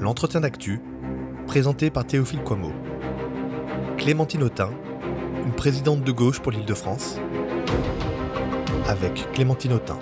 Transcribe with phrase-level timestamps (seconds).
[0.00, 0.80] l'entretien d'actu,
[1.46, 2.72] présenté par Théophile Coimo.
[3.98, 4.72] Clémentine Autain,
[5.44, 7.18] une présidente de gauche pour l'Île-de-France,
[8.86, 9.98] avec Clémentine Autain.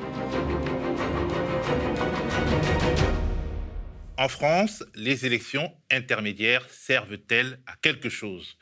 [4.17, 8.57] En France, les élections intermédiaires servent-elles à quelque chose?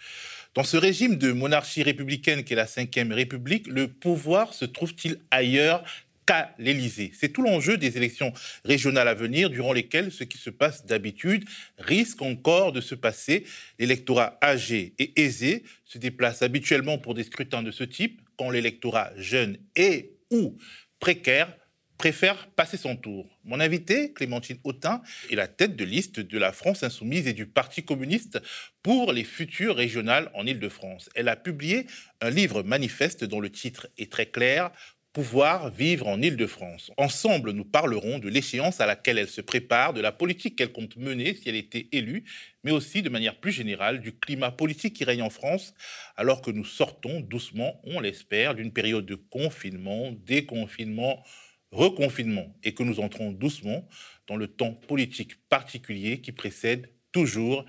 [0.54, 5.84] Dans ce régime de monarchie républicaine qu'est la Ve République, le pouvoir se trouve-t-il ailleurs
[6.26, 7.12] qu'à l'Élysée.
[7.14, 8.32] C'est tout l'enjeu des élections
[8.64, 11.44] régionales à venir, durant lesquelles ce qui se passe d'habitude
[11.78, 13.44] risque encore de se passer.
[13.78, 19.12] L'électorat âgé et aisé se déplace habituellement pour des scrutins de ce type, quand l'électorat
[19.16, 20.58] jeune et ou
[20.98, 21.56] précaire
[21.96, 23.26] préfère passer son tour.
[23.44, 27.46] Mon invité, Clémentine Autain, est la tête de liste de la France insoumise et du
[27.46, 28.38] Parti communiste
[28.82, 31.08] pour les futures régionales en Île-de-France.
[31.14, 31.86] Elle a publié
[32.20, 34.70] un livre manifeste dont le titre est très clair,
[35.16, 36.92] pouvoir vivre en Île-de-France.
[36.98, 40.98] Ensemble, nous parlerons de l'échéance à laquelle elle se prépare, de la politique qu'elle compte
[40.98, 42.24] mener si elle était élue,
[42.64, 45.72] mais aussi de manière plus générale du climat politique qui règne en France,
[46.16, 51.24] alors que nous sortons doucement, on l'espère, d'une période de confinement, déconfinement,
[51.70, 53.88] reconfinement, et que nous entrons doucement
[54.26, 57.64] dans le temps politique particulier qui précède toujours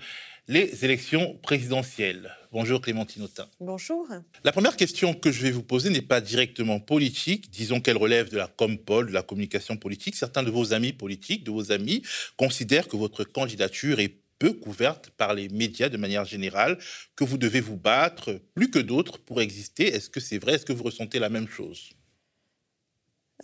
[0.48, 2.34] les élections présidentielles.
[2.52, 3.46] Bonjour Clémentine Autain.
[3.60, 4.08] Bonjour.
[4.44, 8.30] La première question que je vais vous poser n'est pas directement politique, disons qu'elle relève
[8.30, 10.16] de la compol, de la communication politique.
[10.16, 12.02] Certains de vos amis politiques, de vos amis,
[12.38, 16.78] considèrent que votre candidature est peu couverte par les médias de manière générale,
[17.14, 19.88] que vous devez vous battre plus que d'autres pour exister.
[19.88, 20.54] Est-ce que c'est vrai?
[20.54, 21.90] Est-ce que vous ressentez la même chose?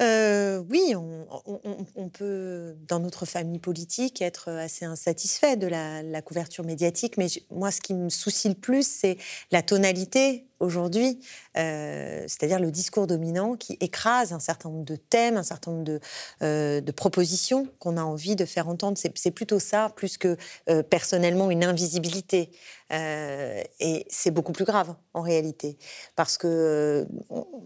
[0.02, 6.64] Euh, oui, on, peut, dans notre famille politique, être assez insatisfait de la, la couverture
[6.64, 7.16] médiatique.
[7.16, 9.18] Mais moi, ce qui me soucie le plus, c'est
[9.52, 11.20] la tonalité aujourd'hui,
[11.56, 15.84] euh, c'est-à-dire le discours dominant qui écrase un certain nombre de thèmes, un certain nombre
[15.84, 16.00] de,
[16.42, 18.96] euh, propositions qu'on a envie de faire entendre.
[18.98, 20.36] C'est plutôt ça, plus que
[20.70, 22.50] euh, personnellement une invisibilité.
[22.90, 25.78] et c'est beaucoup plus grave en réalité,
[26.14, 27.08] parce que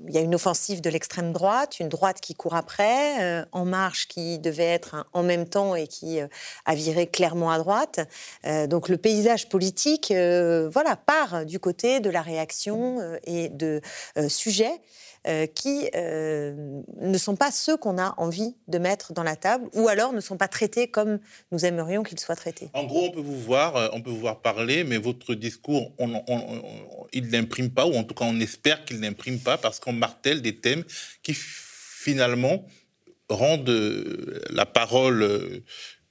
[0.07, 4.09] il y a une offensive de l'extrême droite, une droite qui court après, En Marche
[4.09, 8.01] qui devait être en même temps et qui a viré clairement à droite.
[8.69, 13.81] donc le paysage politique, voilà, part du côté de la réaction euh, et de
[14.17, 14.81] euh, sujets
[15.27, 19.89] euh, qui ne sont pas ceux qu'on a envie de mettre dans la table, ou
[19.89, 21.19] alors ne sont pas traités comme
[21.51, 22.71] nous aimerions qu'ils soient traités.
[22.73, 25.93] En gros, on peut vous voir, on peut vous voir parler, mais votre discours,
[27.13, 30.41] il n'imprime pas, ou en tout cas, on espère qu'il n'imprime pas, parce qu'on martèle
[30.41, 30.85] des thèmes
[31.23, 32.65] qui finalement
[33.29, 33.69] rendent
[34.51, 35.63] la parole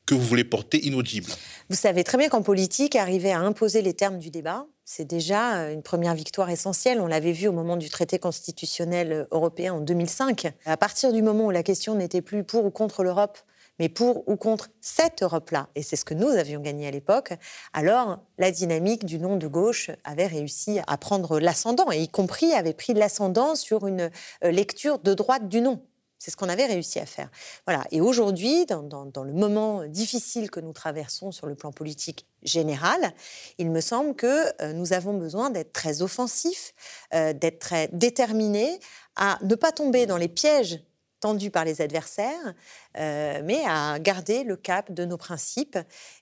[0.08, 1.28] que vous voulez porter inaudible.
[1.70, 5.58] Vous savez très bien qu'en politique, arriver à imposer les termes du débat, c'est déjà
[5.58, 7.02] euh, une première victoire essentielle.
[7.02, 10.54] On l'avait vu au moment du traité constitutionnel euh, européen en 2005.
[10.66, 13.38] À partir du moment où la question n'était plus pour ou contre l'Europe,
[13.80, 17.34] mais pour ou contre cette Europe-là, et c'est ce que nous avions gagné à l'époque,
[17.74, 22.54] alors la dynamique du nom de gauche avait réussi à prendre l'ascendant, et y compris
[22.54, 24.10] avait pris l'ascendant sur une
[24.46, 25.82] euh, lecture de droite du nom.
[26.20, 27.30] C'est ce qu'on avait réussi à faire.
[27.66, 27.86] Voilà.
[27.92, 33.14] Et aujourd'hui, dans, le moment difficile que nous traversons sur le plan politique général,
[33.60, 36.74] il me semble que euh, nous avons besoin d'être très offensifs,
[37.14, 38.80] euh, d'être très déterminés
[39.16, 40.80] à ne pas tomber dans les pièges
[41.20, 42.54] tendus par les adversaires,
[43.00, 45.78] euh, mais à garder le cap de nos principes.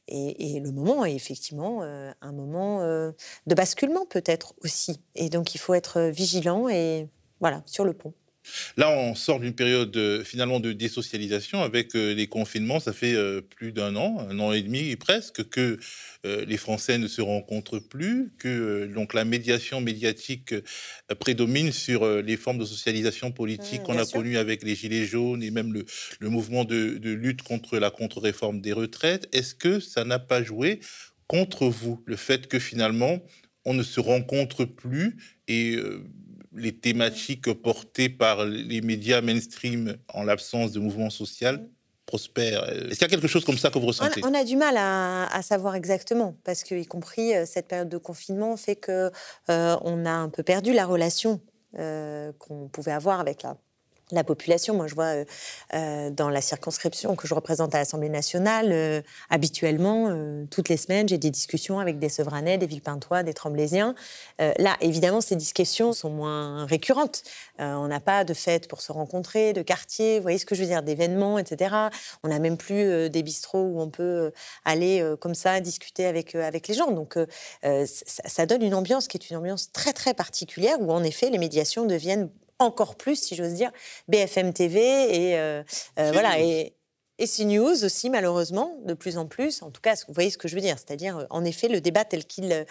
[0.07, 5.01] Et, le moment est effectivement un moment de basculement peut-être aussi.
[5.15, 7.09] Et donc il faut être vigilant et
[7.41, 8.13] voilà sur le pont.
[8.77, 12.79] Là, on sort d'une période euh, finalement de désocialisation avec euh, les confinements.
[12.79, 15.79] Ça fait euh, plus d'un an, un an et demi presque, que
[16.23, 20.55] les Français ne se rencontrent plus, que donc la médiation médiatique
[21.19, 25.43] prédomine sur les formes de socialisation politique mmh, qu'on a connues avec les Gilets jaunes
[25.43, 29.29] et même le, mouvement de, de, lutte contre la contre-réforme des retraites.
[29.33, 30.79] Est-ce que ça n'a pas joué
[31.27, 33.19] contre vous, le fait que finalement
[33.63, 35.17] on ne se rencontre plus
[35.47, 35.77] et
[36.55, 41.67] les thématiques portées par les médias mainstream en l'absence de mouvement social
[42.05, 44.21] prospèrent Est-ce qu'il y a quelque chose comme ça que vous ressentez?
[44.23, 47.97] On a, du mal à, savoir exactement, parce que, y compris euh, cette période de
[47.97, 49.11] confinement fait que
[49.49, 51.41] euh, on a un peu perdu la relation
[51.77, 53.57] euh, qu'on pouvait avoir avec la
[54.15, 54.73] la population.
[54.73, 55.25] Moi, je vois euh,
[55.73, 60.11] euh, dans la circonscription que je représente à l'Assemblée nationale, euh, habituellement,
[60.49, 63.95] toutes les semaines, j'ai des discussions avec des Sevranais, des Villepintois, des Tremblésiens.
[64.39, 67.23] là, évidemment, ces discussions sont moins récurrentes.
[67.59, 70.61] on n'a pas de fêtes pour se rencontrer, de quartier, vous voyez ce que je
[70.61, 71.75] veux dire, d'événements, etc.
[72.23, 74.31] On n'a même plus des bistrots où on peut
[74.63, 76.91] aller comme ça discuter avec, avec les gens.
[76.91, 77.17] Donc,
[77.99, 81.37] ça donne une ambiance qui est une ambiance très, très particulière où, en effet, les
[81.37, 82.29] médiations deviennent
[82.59, 83.71] encore plus, si j'ose dire,
[84.07, 85.63] BFM TV et euh,
[85.99, 86.73] euh, voilà et
[87.17, 89.61] Et CNews aussi, malheureusement, de plus en plus.
[89.61, 90.77] En tout cas, vous voyez ce que je veux dire.
[90.77, 92.65] C'est-à-dire, euh, en effet, le débat tel qu'il euh,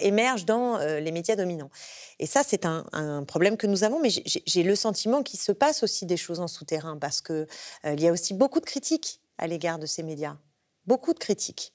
[0.00, 1.70] émerge dans les médias dominants.
[2.18, 4.00] Et ça, c'est un, problème que nous avons.
[4.00, 7.46] Mais j'ai le sentiment qu'il se passe aussi des choses en souterrain parce qu'il
[7.84, 10.36] il y a aussi beaucoup de critiques à l'égard de ces médias.
[10.86, 11.72] Beaucoup de critiques.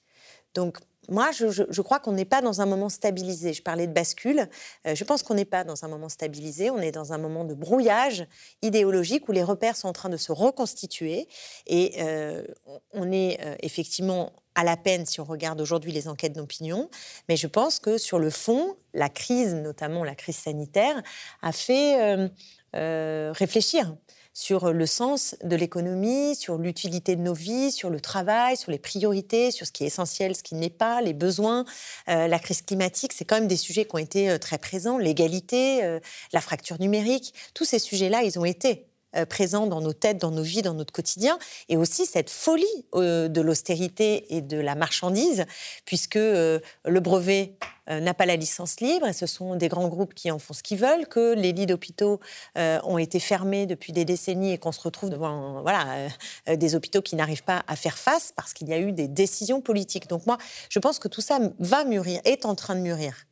[0.54, 0.78] Donc,
[1.12, 3.52] moi, je, crois qu'on n'est pas dans un moment stabilisé.
[3.52, 4.48] Je parlais de bascule.
[4.88, 6.70] Euh, je pense qu'on n'est pas dans un moment stabilisé.
[6.70, 8.26] On est dans un moment de brouillage
[8.62, 11.28] idéologique où les repères sont en train de se reconstituer.
[11.68, 12.46] Et euh,
[12.94, 16.90] on est euh, effectivement à la peine si on regarde aujourd'hui les enquêtes d'opinion.
[17.28, 21.04] Mais je pense que sur le fond, la crise, notamment la crise sanitaire,
[21.42, 22.32] a fait
[22.74, 23.94] réfléchir
[24.42, 28.80] sur le sens de l'économie, sur l'utilité de nos vies, sur le travail, sur les
[28.80, 31.64] priorités, sur ce qui est essentiel, ce qui n'est pas, les besoins.
[32.10, 34.98] Euh, la crise climatique, c'est quand même des sujets qui ont été euh, très présents,
[34.98, 36.00] l'égalité, euh,
[36.34, 37.36] la fracture numérique.
[37.54, 38.91] Tous ces sujets-là, ils ont été
[39.30, 41.38] présent dans nos têtes, dans nos vies, dans notre quotidien,
[41.70, 42.66] et aussi cette folie
[42.96, 45.46] euh, de l'austérité et de la marchandise,
[45.86, 47.56] puisque euh, le brevet
[47.90, 50.64] n'a pas la licence libre, et ce sont des grands groupes qui en font ce
[50.64, 52.22] qu'ils veulent, que les lits d'hôpitaux
[52.56, 56.08] ont été fermés depuis des décennies et qu'on se retrouve devant voilà,
[56.48, 59.60] des hôpitaux qui n'arrivent pas à faire face parce qu'il y a eu des décisions
[59.60, 60.08] politiques.
[60.08, 60.38] Donc moi,
[60.70, 63.26] je pense que tout ça va mûrir, est en train de mûrir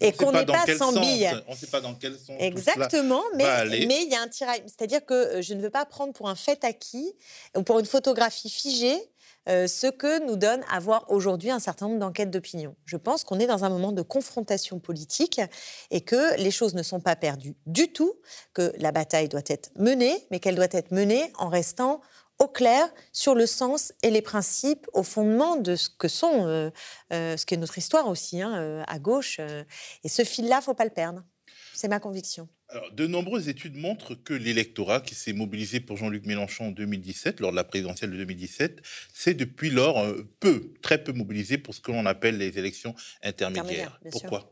[0.00, 1.30] et qu'on n'est pas, sans billes.
[1.48, 2.36] On ne sait pas dans quel sens.
[2.38, 3.44] Exactement, mais
[3.86, 4.62] mais il y a un tirail.
[4.66, 7.14] C'est-à-dire que euh, je ne veux pas prendre pour un fait acquis
[7.56, 8.98] ou pour une photographie figée
[9.48, 12.76] euh, ce que nous donne à voir aujourd'hui un certain nombre d'enquêtes d'opinion.
[12.84, 15.40] Je pense qu'on est dans un moment de confrontation politique
[15.90, 18.14] et que les choses ne sont pas perdues du tout,
[18.54, 22.00] que la bataille doit être menée, mais qu'elle doit être menée en restant
[22.42, 26.70] au clair sur le sens et les principes au fondement de ce que sont, euh,
[27.12, 29.40] euh, ce qu'est notre histoire aussi, hein, euh, à gauche.
[30.04, 31.22] et ce fil-là, faut pas le perdre.
[31.74, 32.48] C'est ma conviction.
[32.92, 37.50] de nombreuses études montrent que l'électorat qui s'est mobilisé pour Jean-Luc Mélenchon en 2017, lors
[37.50, 38.80] de la présidentielle de 2017,
[39.12, 40.04] s'est depuis lors
[40.40, 44.00] peu, très peu mobilisé pour ce que l'on appelle les élections intermédiaires.
[44.10, 44.51] Pourquoi?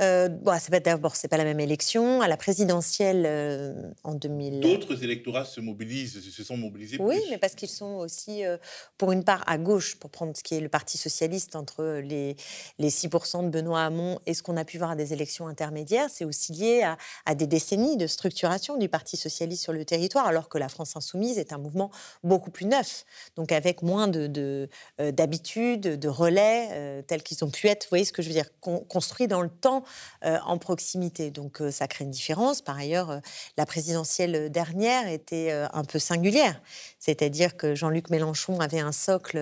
[0.00, 2.20] Euh, bon, c'est pas d'abord, c'est pas la même élection.
[2.20, 3.74] À la présidentielle euh,
[4.04, 4.60] en 2000.
[4.60, 6.98] D'autres électorats se mobilisent, se sont mobilisés.
[7.00, 8.58] Oui, mais parce qu'ils sont aussi, euh,
[8.96, 12.36] pour une part, à gauche, pour prendre ce qui est le Parti socialiste entre les,
[12.78, 16.08] les 6% de Benoît Hamon et ce qu'on a pu voir à des élections intermédiaires,
[16.10, 16.96] c'est aussi lié à,
[17.26, 20.96] à, des décennies de structuration du Parti socialiste sur le territoire, alors que la France
[20.96, 21.90] insoumise est un mouvement
[22.22, 23.04] beaucoup plus neuf,
[23.36, 24.68] donc avec moins de,
[24.98, 27.84] d'habitudes, de, de, relais tels qu'ils ont pu être.
[27.84, 29.84] Vous voyez ce que je veux dire, construits dans le temps
[30.24, 31.30] euh, en proximité.
[31.30, 32.60] Donc euh, ça crée une différence.
[32.60, 33.18] Par ailleurs, euh,
[33.56, 36.60] la présidentielle dernière était un peu singulière.
[36.98, 39.38] C'est-à-dire que Jean-Luc Mélenchon avait un socle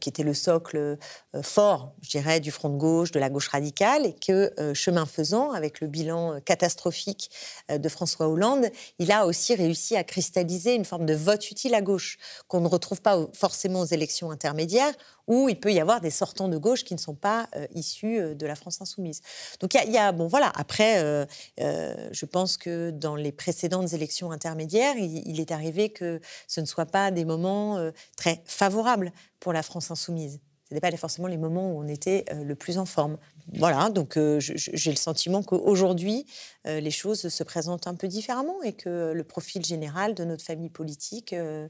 [0.00, 0.98] qui était le socle
[1.42, 5.52] fort, je dirais, du front de gauche, de la gauche radicale, et que, chemin faisant,
[5.52, 7.30] avec le bilan catastrophique
[7.68, 11.82] de François Hollande, il a aussi réussi à cristalliser une forme de vote utile à
[11.82, 12.18] gauche,
[12.48, 14.94] qu'on ne retrouve pas forcément aux élections intermédiaires,
[15.26, 18.46] où il peut y avoir des sortants de gauche qui ne sont pas issus de
[18.46, 19.20] la France insoumise.
[19.60, 21.26] Donc il y, a, bon voilà, après, euh,
[21.60, 26.66] euh, je pense que dans les précédentes élections intermédiaires, il, est arrivé que ce ne
[26.66, 30.40] soient pas des moments euh, très favorables pour la France insoumise.
[30.68, 33.18] Ce n'étaient pas forcément les moments où on était le plus en forme.
[33.52, 36.24] Voilà, donc j'ai le sentiment qu'aujourd'hui,
[36.66, 40.42] euh, les choses se présentent un peu différemment et que le profil général de notre
[40.42, 41.68] famille politique euh,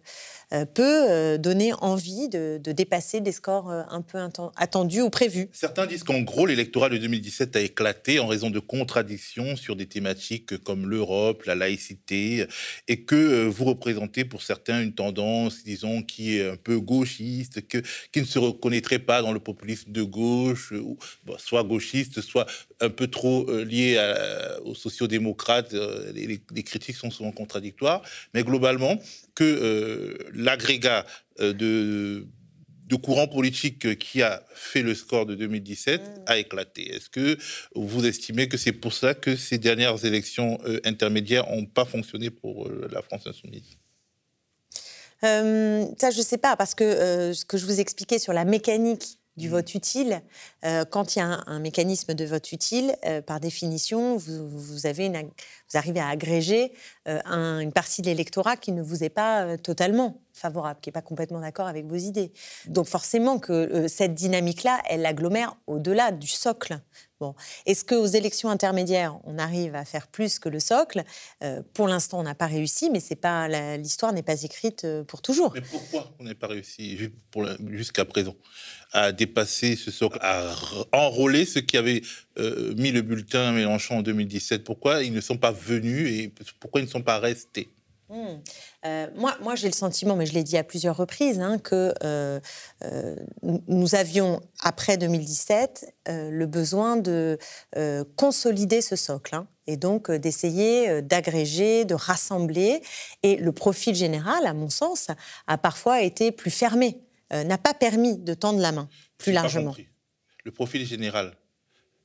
[0.53, 4.19] euh, peut donner envie de, dépasser des scores un peu
[4.57, 5.49] attendus ou prévus.
[5.53, 9.87] Certains disent qu'en gros, l'électorat de 2017 a éclaté en raison de contradictions sur des
[9.87, 12.47] thématiques comme l'Europe, la laïcité,
[12.89, 17.79] et que vous représentez pour certains une tendance, disons, qui est un peu gauchiste, que,
[18.13, 18.39] qui ne se
[18.85, 20.99] reconnaîtrait pas dans le populisme de gauche, ou,
[21.39, 22.47] soit gauchiste, soit
[22.81, 28.43] un peu trop lié à, au sociodémocrates, euh, les, les, critiques sont souvent contradictoires, mais
[28.43, 29.01] globalement,
[29.35, 31.07] que euh, l'agrégat
[31.41, 32.27] euh, de,
[32.87, 36.23] de courants politiques qui a fait le score de 2017 mm.
[36.27, 36.95] a éclaté.
[36.95, 37.37] Est-ce que
[37.75, 42.69] vous estimez que c'est pour ça que ces dernières élections intermédiaires n'ont pas fonctionné pour
[42.91, 43.79] la France insoumise?
[45.25, 49.19] Ça, je ne sais pas, parce que ce que je vous expliquais sur la mécanique
[49.37, 49.51] du mmh.
[49.51, 50.23] vote utile.
[50.65, 55.07] Euh, quand il y a un, mécanisme de vote utile, euh, par définition, vous, avez
[55.07, 56.73] une, vous arrivez à agréger
[57.09, 57.21] euh,
[57.61, 61.41] une partie de l'électorat qui ne vous est pas totalement favorable, qui n'est pas complètement
[61.41, 62.33] d'accord avec vos idées.
[62.67, 66.81] Donc forcément que cette dynamique-là, elle agglomère au-delà du socle.
[67.21, 67.35] Bon.
[67.67, 71.05] Est-ce qu'aux élections intermédiaires, on arrive à faire plus que le socle?
[71.73, 73.01] Pour l'instant, on n'a pas réussi, mais
[73.79, 75.53] l'histoire n'est pas écrite pour toujours.
[75.55, 76.99] Mais pourquoi on n'a pas réussi
[77.71, 78.35] jusqu'à présent
[78.95, 80.55] à dépasser ce socle, à
[80.93, 82.03] enrôler ceux qui avaient
[82.39, 86.81] euh, mis le bulletin Mélenchon en 2017 Pourquoi ils ne sont pas venus et pourquoi
[86.81, 87.74] ils ne sont pas restés?
[88.11, 88.37] Hmm.
[88.85, 91.95] Euh, moi, moi j'ai le sentiment, mais je l'ai dit à plusieurs reprises, hein, que
[92.03, 92.39] euh,
[92.85, 97.39] euh, nous avions, après 2017, le besoin de
[98.17, 99.35] consolider ce socle.
[99.35, 102.83] Hein, et donc d'essayer d'agréger, de rassembler.
[103.23, 105.09] Et le profil général, à mon sens,
[105.47, 109.75] a parfois été plus fermé, n'a pas permis de tendre la main plus largement.
[110.45, 111.35] Le profil général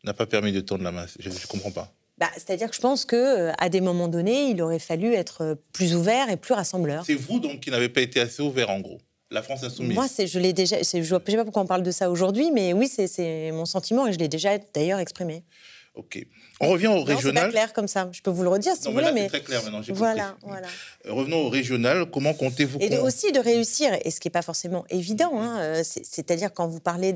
[0.05, 1.05] n'a pas permis de tendre la main.
[1.19, 1.93] Je ne comprends pas.
[2.19, 5.55] Bah, c'est-à-dire que je pense qu'à euh, des moments donnés, il aurait fallu être euh,
[5.71, 7.05] plus ouvert et plus rassembleur.
[7.05, 8.99] C'est vous donc qui n'avez pas été assez ouvert en gros
[9.31, 9.93] la France insoumise.
[9.93, 10.77] Moi, je l'ai déjà.
[10.77, 14.07] Je ne sais pas pourquoi on parle de ça aujourd'hui, mais oui, c'est mon sentiment
[14.07, 15.43] et je l'ai déjà d'ailleurs exprimé.
[15.95, 16.25] Ok.
[16.59, 17.45] On revient au régional.
[17.45, 18.09] C'est clair comme ça.
[18.11, 19.81] Je peux vous le redire si vous voulez, mais très clair maintenant.
[19.89, 20.67] Voilà, voilà.
[21.05, 22.09] Euh, revenons au régional.
[22.09, 25.39] Comment comptez-vous Et aussi de réussir, et ce qui n'est pas forcément évident.
[25.41, 27.13] Hein, c'est-à-dire quand vous parlez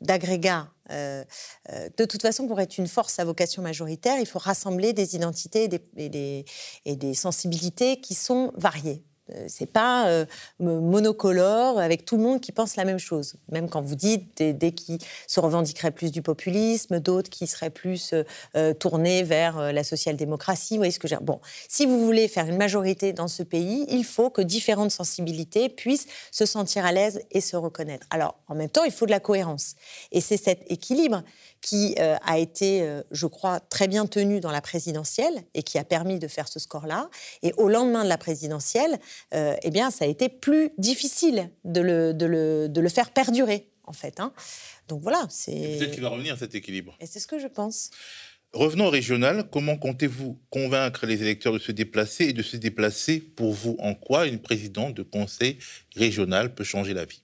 [0.00, 1.24] d'agrégat euh,
[1.72, 5.16] euh, de toute façon, pour être une force à vocation majoritaire, il faut rassembler des
[5.16, 9.02] identités et des sensibilités qui sont variées.
[9.32, 10.26] Euh, c'est pas euh,
[10.60, 13.36] monocolore avec tout le monde qui pense la même chose.
[13.50, 18.14] Même quand vous dites des, qui se revendiqueraient plus du populisme, d'autres qui seraient plus
[18.54, 20.74] euh, tournés vers la social-démocratie.
[20.74, 23.86] Vous voyez ce que j'ai Bon, si vous voulez faire une majorité dans ce pays,
[23.88, 28.06] il faut que différentes sensibilités puissent se sentir à l'aise et se reconnaître.
[28.10, 29.76] Alors, en même temps, il faut de la cohérence.
[30.12, 31.22] Et c'est cet équilibre
[31.64, 35.78] qui euh, a été, euh, je crois, très bien tenu dans la présidentielle et qui
[35.78, 37.08] a permis de faire ce score-là.
[37.42, 39.00] Et au lendemain de la présidentielle,
[39.32, 43.10] euh, eh bien, ça a été plus difficile de le, de le, de le faire
[43.12, 44.20] perdurer, en fait.
[44.20, 44.34] Hein.
[44.88, 45.78] Donc voilà, c'est...
[45.78, 46.98] Peut-être qu'il va revenir cet équilibre.
[47.00, 47.88] Et c'est ce que je pense.
[48.52, 49.48] Revenons au régional.
[49.50, 53.76] Comment comptez-vous convaincre les électeurs de se déplacer et de se déplacer pour vous?
[53.78, 55.58] En quoi une présidente de conseil
[55.96, 57.22] régional peut changer la vie?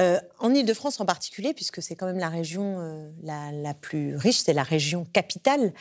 [0.00, 4.38] Euh, en Ile-de-France en particulier, puisque c'est quand même la région euh, la, plus riche,
[4.38, 5.72] c'est la région capitale,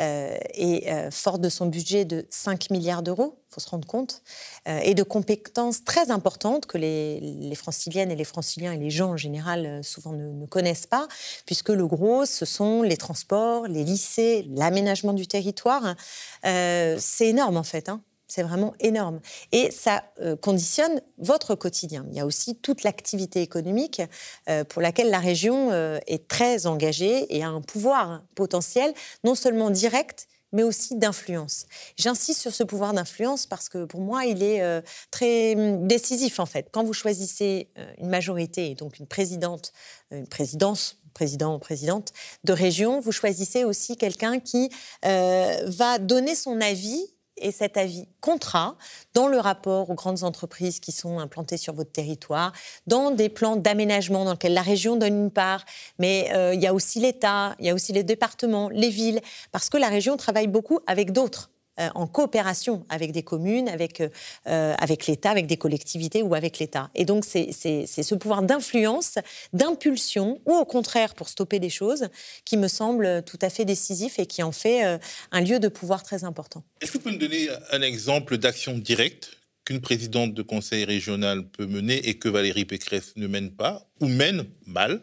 [0.00, 4.22] euh, et forte de son budget de 5 milliards d'euros, il faut se rendre compte,
[4.66, 9.16] et de compétences très importantes que les, franciliennes et les franciliens et les gens en
[9.16, 11.06] général souvent ne, connaissent pas,
[11.46, 15.94] puisque le gros, ce sont les transports, les lycées, l'aménagement du territoire.
[16.42, 17.88] c'est énorme en fait.
[17.88, 18.02] Hein.
[18.30, 19.20] C'est vraiment énorme.
[19.50, 22.06] Et ça euh, conditionne votre quotidien.
[22.10, 24.00] Il y a aussi toute l'activité économique
[24.48, 28.94] euh, pour laquelle la région euh, est très engagée et a un pouvoir potentiel,
[29.24, 31.66] non seulement direct, mais aussi d'influence.
[31.96, 36.46] J'insiste sur ce pouvoir d'influence parce que pour moi, il est très hum, décisif en
[36.46, 36.68] fait.
[36.70, 37.68] Quand vous choisissez
[37.98, 39.72] une majorité, donc une présidente,
[40.12, 42.12] une présidence président ou présidente
[42.44, 44.70] de région, vous choisissez aussi quelqu'un qui
[45.02, 47.04] va donner son avis
[47.40, 48.76] et cet avis comptera
[49.14, 52.52] dans le rapport aux grandes entreprises qui sont implantées sur votre territoire,
[52.86, 55.64] dans des plans d'aménagement dans lesquels la région donne une part,
[55.98, 59.20] mais euh, il y a aussi l'État, il y a aussi les départements, les villes,
[59.52, 61.50] parce que la région travaille beaucoup avec d'autres.
[61.80, 66.58] Euh, en coopération avec des communes, avec, euh, avec l'État, avec des collectivités ou avec
[66.58, 66.90] l'État.
[66.94, 69.14] Et donc, c'est ce pouvoir d'influence,
[69.54, 72.08] d'impulsion, ou au contraire pour stopper des choses,
[72.44, 74.98] qui me semble tout à fait décisif et qui en fait euh,
[75.32, 76.62] un lieu de pouvoir très important.
[76.82, 79.39] Est-ce que vous pouvez nous donner un exemple d'action directe?
[79.64, 84.06] Qu'une présidente de conseil régional peut mener et que Valérie Pécresse ne mène pas ou
[84.08, 85.02] mène mal,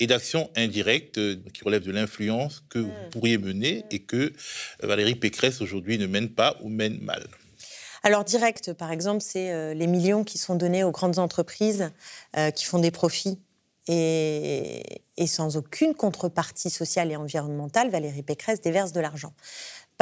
[0.00, 3.10] et d'actions indirectes euh, qui relèvent de l'influence que vous mm.
[3.10, 4.32] pourriez mener et que euh,
[4.82, 7.24] Valérie Pécresse aujourd'hui ne mène pas ou mène mal.
[8.02, 11.90] Alors direct, par exemple, c'est euh, les millions qui sont donnés aux grandes entreprises
[12.56, 13.38] qui font des profits
[13.88, 19.34] et, et, sans aucune contrepartie sociale et environnementale, Valérie Pécresse déverse de l'argent.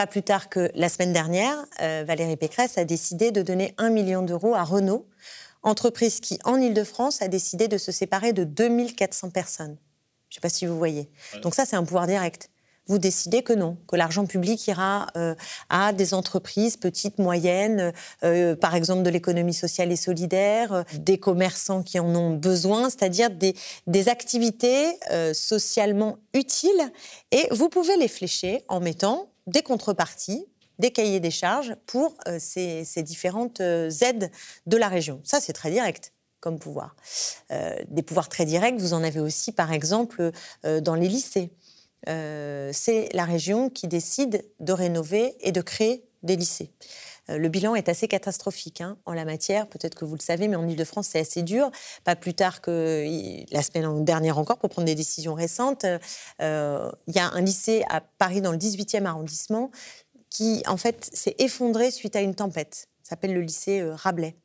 [0.01, 4.23] Pas plus tard que la semaine dernière, Valérie Pécresse a décidé de donner un million
[4.23, 5.07] d'euros à Renault,
[5.63, 9.77] entreprise qui, en Ile-de-France, a décidé de se séparer de 2400 personnes.
[10.31, 11.11] Je ne sais pas si vous voyez.
[11.43, 12.49] Donc ça, c'est un pouvoir direct.
[12.87, 15.35] Vous décidez que non, que l'argent public ira euh,
[15.69, 17.93] à des entreprises petites, moyennes,
[18.25, 22.89] euh, par exemple de l'économie sociale et solidaire, euh, des commerçants qui en ont besoin,
[22.89, 23.55] c'est-à-dire des,
[23.87, 24.99] des, activités
[25.35, 26.91] socialement utiles.
[27.33, 30.47] Et vous pouvez les flécher en mettant des contreparties
[30.79, 34.31] des cahiers des charges pour ces, ces, différentes aides
[34.65, 35.21] de la région.
[35.25, 36.97] Ça, c'est très direct comme pouvoir.
[37.51, 40.33] Euh, des pouvoirs très directs, vous en avez aussi par exemple
[40.65, 41.51] euh, dans les lycées.
[42.09, 46.71] Euh, c'est la région qui décide de rénover et de créer des lycées.
[47.39, 50.57] Le bilan est assez catastrophique hein, en la matière, peut-être que vous le savez, mais
[50.57, 51.71] en Ile-de-France, c'est assez dur.
[52.05, 53.07] Pas plus tard que
[53.53, 55.85] la semaine dernière encore, pour prendre des décisions récentes,
[56.41, 59.71] il y a un lycée à Paris, dans le 18e arrondissement,
[60.29, 62.89] qui, en fait, s'est effondré suite à une tempête.
[63.03, 64.37] Ça s'appelle le lycée Rabelais.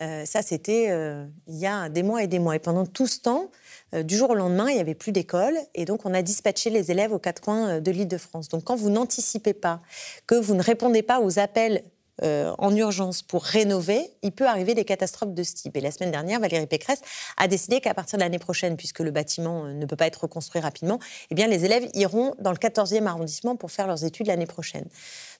[0.00, 2.56] Euh, ça, c'était euh, il y a des mois et des mois.
[2.56, 3.50] Et pendant tout ce temps,
[3.94, 5.54] euh, du jour au lendemain, il n'y avait plus d'école.
[5.74, 8.48] Et donc, on a dispatché les élèves aux quatre coins de l'île de France.
[8.48, 9.80] Donc, quand vous n'anticipez pas,
[10.26, 11.84] que vous ne répondez pas aux appels
[12.22, 15.76] euh, en urgence pour rénover, il peut arriver des catastrophes de ce type.
[15.76, 17.00] Et la semaine dernière, Valérie Pécresse
[17.36, 20.22] a décidé qu'à partir de l'année prochaine, puisque le bâtiment euh, ne peut pas être
[20.22, 20.98] reconstruit rapidement,
[21.30, 24.86] eh bien, les élèves iront dans le 14e arrondissement pour faire leurs études l'année prochaine.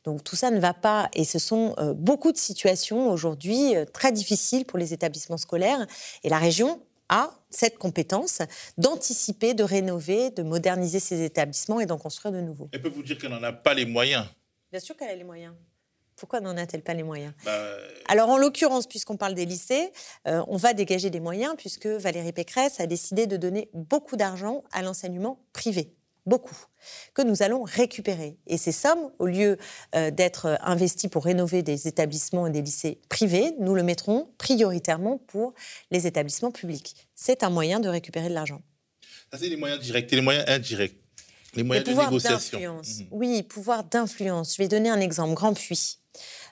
[0.04, 4.12] Donc tout ça ne va pas et ce sont euh, beaucoup de situations aujourd'hui très
[4.12, 5.86] difficiles pour les établissements scolaires
[6.24, 8.40] et la région a cette compétence
[8.78, 12.68] d'anticiper, de rénover, de moderniser ses établissements et d'en construire de nouveaux.
[12.72, 14.24] Elle peut vous dire qu'elle n'en a pas les moyens.
[14.70, 15.52] Bien sûr qu'elle a les moyens.
[16.20, 17.58] Pourquoi n'en a-t-elle pas les moyens bah,
[18.06, 19.90] Alors, en l'occurrence, puisqu'on parle des lycées,
[20.28, 24.62] euh, on va dégager des moyens, puisque Valérie Pécresse a décidé de donner beaucoup d'argent
[24.70, 25.94] à l'enseignement privé.
[26.26, 26.56] Beaucoup.
[27.14, 28.36] Que nous allons récupérer.
[28.46, 29.56] Et ces sommes, au lieu
[29.94, 35.16] euh, d'être investies pour rénover des établissements et des lycées privés, nous le mettrons prioritairement
[35.16, 35.54] pour
[35.90, 37.08] les établissements publics.
[37.14, 38.60] C'est un moyen de récupérer de l'argent.
[39.32, 41.00] Ça, c'est les moyens directs et les moyens indirects.
[41.54, 42.76] Les moyens de négociation.
[42.76, 43.06] Mhm.
[43.10, 44.54] Oui, pouvoir d'influence.
[44.56, 45.34] Je vais donner un exemple.
[45.34, 45.98] Grand Puy.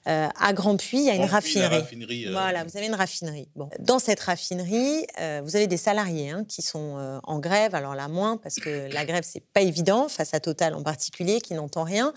[0.06, 2.26] Euh, à Grand Puy, il y a une raffinerie.
[2.26, 3.48] Euh, voilà, vous avez une raffinerie.
[3.56, 3.68] Bon.
[3.78, 8.08] Dans cette raffinerie, euh, vous avez des salariés hein, qui sont en grève, alors là
[8.08, 11.84] moins, parce que la grève, c'est pas évident, face à Total en particulier, qui n'entend
[11.84, 12.12] rien.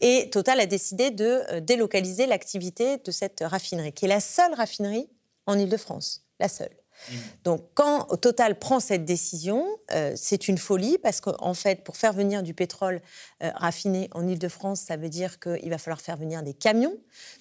[0.00, 5.08] Et Total a décidé de délocaliser l'activité de cette raffinerie, qui est la seule raffinerie
[5.46, 6.24] en Ile-de-France.
[6.40, 6.70] La seule.
[7.08, 7.14] Mmh.
[7.44, 12.12] Donc, quand Total prend cette décision, euh, c'est une folie parce qu'en fait, pour faire
[12.12, 13.00] venir du pétrole
[13.42, 16.96] euh, raffiné en Ile-de-France, ça veut dire qu'il va falloir faire venir des camions.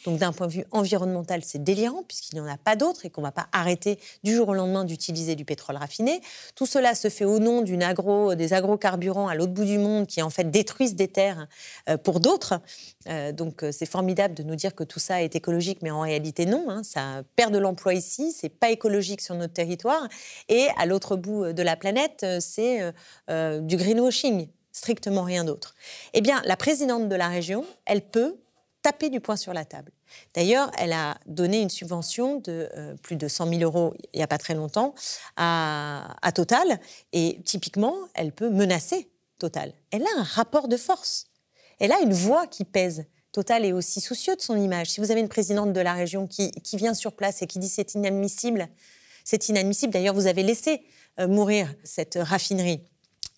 [0.05, 3.09] Donc, d'un point de vue environnemental, c'est délirant puisqu'il n'y en a pas d'autres et
[3.09, 6.21] qu'on ne va pas arrêter du jour au lendemain d'utiliser du pétrole raffiné.
[6.55, 10.29] Tout cela se fait au nom des agrocarburants à l'autre bout du monde qui en
[10.29, 11.47] fait détruisent des terres
[11.89, 12.61] euh, pour d'autres.
[13.33, 16.65] donc, c'est formidable de nous dire que tout ça est écologique, mais en réalité non.
[16.69, 16.83] Hein.
[16.83, 20.07] ça perd de l'emploi ici, c'est pas écologique sur territoire.
[20.49, 22.91] Et à l'autre bout de la planète, euh, c'est euh,
[23.29, 25.75] euh, du greenwashing, strictement rien d'autre.
[26.13, 28.35] Eh bien, la présidente de la région, elle peut
[28.81, 29.91] taper du poing sur la table.
[30.35, 32.69] D'ailleurs, elle a donné une subvention de
[33.01, 34.93] plus de 100 000 euros il n'y a pas très longtemps
[35.35, 36.79] à, Total.
[37.11, 39.73] Et typiquement, elle peut menacer Total.
[39.89, 41.25] Elle a un rapport de force.
[41.79, 43.05] Elle a une voix qui pèse.
[43.31, 44.91] Total est aussi soucieux de son image.
[44.91, 47.69] Si vous avez une présidente de la région qui vient sur place et qui dit
[47.69, 48.69] c'est inadmissible,
[49.25, 49.91] c'est inadmissible.
[49.91, 50.83] D'ailleurs, vous avez laissé
[51.19, 52.81] euh, mourir cette raffinerie,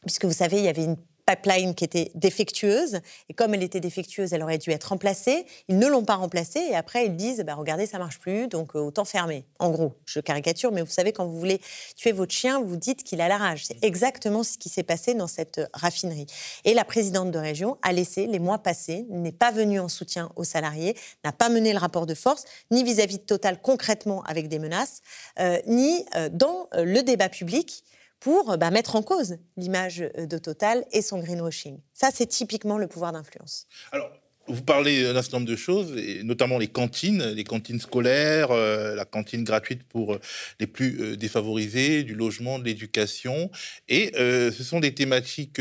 [0.05, 3.01] puisque vous savez, il y avait une pipeline qui était défectueuse.
[3.29, 5.45] Et comme elle était défectueuse, elle aurait dû être remplacée.
[5.67, 6.61] Ils ne l'ont pas remplacée.
[6.71, 9.45] Et après, ils disent bah, regardez, ça marche plus, donc euh, autant fermer.
[9.59, 11.59] En gros, je caricature, mais vous savez, quand vous voulez
[11.95, 13.65] tuer votre chien, vous dites qu'il a la rage.
[13.65, 16.27] C'est exactement ce qui s'est passé dans cette raffinerie.
[16.63, 20.31] Et la présidente de région a laissé les mois passés, n'est pas venue en soutien
[20.37, 24.47] aux salariés, n'a pas mené le rapport de force, ni vis-à-vis de Total concrètement avec
[24.47, 25.01] des menaces,
[25.39, 27.83] euh, ni euh, dans le débat public
[28.19, 31.79] pour bah, mettre en cause l'image euh, de Total et son greenwashing.
[31.93, 33.67] Ça, c'est typiquement le pouvoir d'influence.
[33.91, 34.11] Alors,
[34.49, 39.03] vous parlez d'un certain nombre de choses, notamment les cantines, les cantines scolaires, euh, la
[39.03, 40.19] cantine gratuite pour euh,
[40.61, 43.51] les plus défavorisés, du logement, de l'éducation.
[43.89, 45.59] Et ce sont des thématiques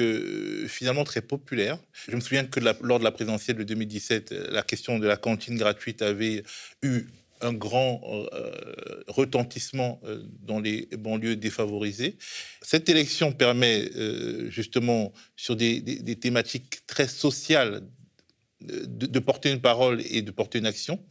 [0.69, 1.79] finalement très populaires.
[2.09, 5.57] Je me souviens que lors de la présidentielle de 2017, la question de la cantine
[5.57, 6.45] gratuite avait
[6.83, 7.07] eu
[7.41, 12.17] un grand euh, retentissement euh, dans les banlieues défavorisées.
[12.63, 15.83] Cette élection permet euh, justement sur des,
[16.21, 17.83] thématiques très sociales
[18.61, 21.03] de, porter une parole et de porter une action.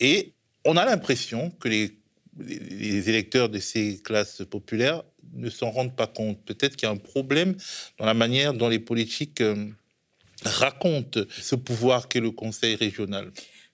[0.00, 1.98] Et on a l'impression que les,
[2.38, 5.02] les, électeurs de ces classes populaires
[5.34, 6.42] ne s'en rendent pas compte.
[6.44, 7.56] Peut-être qu'il y a un problème
[7.98, 9.42] dans la manière dont les politiques
[10.42, 13.30] racontent ce pouvoir qu'est le Conseil régional.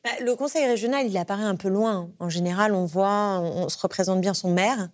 [0.06, 2.08] Bah, le conseil régional, il apparaît un peu loin.
[2.20, 4.88] En général, on voit, on, se représente bien son maire.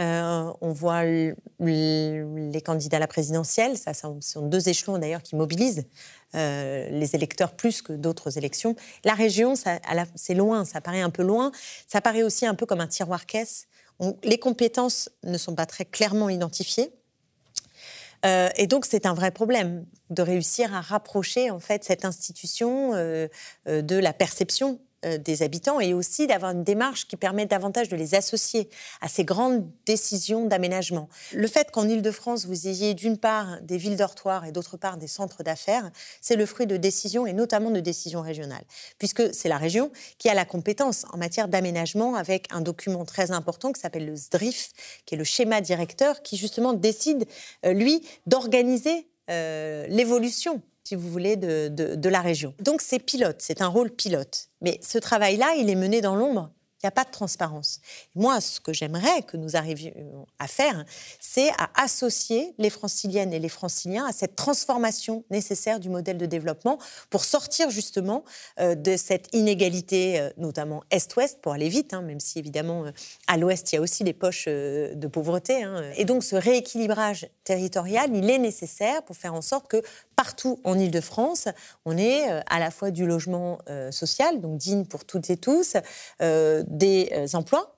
[0.00, 3.78] Euh, on voit les candidats à la présidentielle.
[3.78, 5.86] Ça, ce sont deux échelons d'ailleurs qui mobilisent
[6.34, 8.74] euh, les électeurs plus que d'autres élections.
[9.04, 9.54] La région,
[10.16, 11.52] c'est loin, ça paraît un peu loin.
[11.86, 13.68] Ça paraît aussi un peu comme un tiroir-caisse.
[14.24, 16.90] Les compétences ne sont pas très clairement identifiées.
[18.26, 22.94] Euh, et donc, c'est un vrai problème de réussir à rapprocher en fait cette institution
[22.94, 23.28] euh,
[23.68, 27.96] euh, de la perception des habitants et aussi d'avoir une démarche qui permet davantage de
[27.96, 28.68] les associer
[29.00, 31.08] à ces grandes décisions d'aménagement.
[31.32, 35.06] Le fait qu'en Ile-de-France, vous ayez d'une part des villes dortoirs et d'autre part des
[35.06, 38.64] centres d'affaires, c'est le fruit de décisions et notamment de décisions régionales,
[38.98, 43.30] puisque c'est la région qui a la compétence en matière d'aménagement avec un document très
[43.30, 44.70] important qui s'appelle le SDRIF,
[45.06, 47.26] qui est le schéma directeur, qui justement décide,
[47.64, 52.52] euh, lui, d'organiser euh, l'évolution si vous voulez, de, la région.
[52.58, 54.48] Donc c'est pilote, c'est un rôle pilote.
[54.60, 56.50] Mais ce travail-là, il est mené dans l'ombre
[56.82, 57.80] il n'y a pas de transparence.
[58.14, 59.92] Moi, ce que j'aimerais que nous arrivions
[60.38, 60.86] à faire,
[61.20, 66.24] c'est à associer les franciliennes et les franciliens à cette transformation nécessaire du modèle de
[66.24, 66.78] développement
[67.10, 68.24] pour sortir justement
[68.60, 72.92] euh, de cette inégalité, euh, notamment Est-Ouest, pour aller vite, hein, même si évidemment euh,
[73.26, 75.62] à l'Ouest, il y a aussi des poches de pauvreté.
[75.62, 75.84] Hein.
[75.98, 79.82] Et donc ce rééquilibrage territorial, il est nécessaire pour faire en sorte que
[80.20, 81.48] partout en Ile-de-France,
[81.86, 83.58] on ait à la fois du logement
[83.90, 85.76] social, donc digne pour toutes et tous,
[86.20, 87.76] des euh, emplois,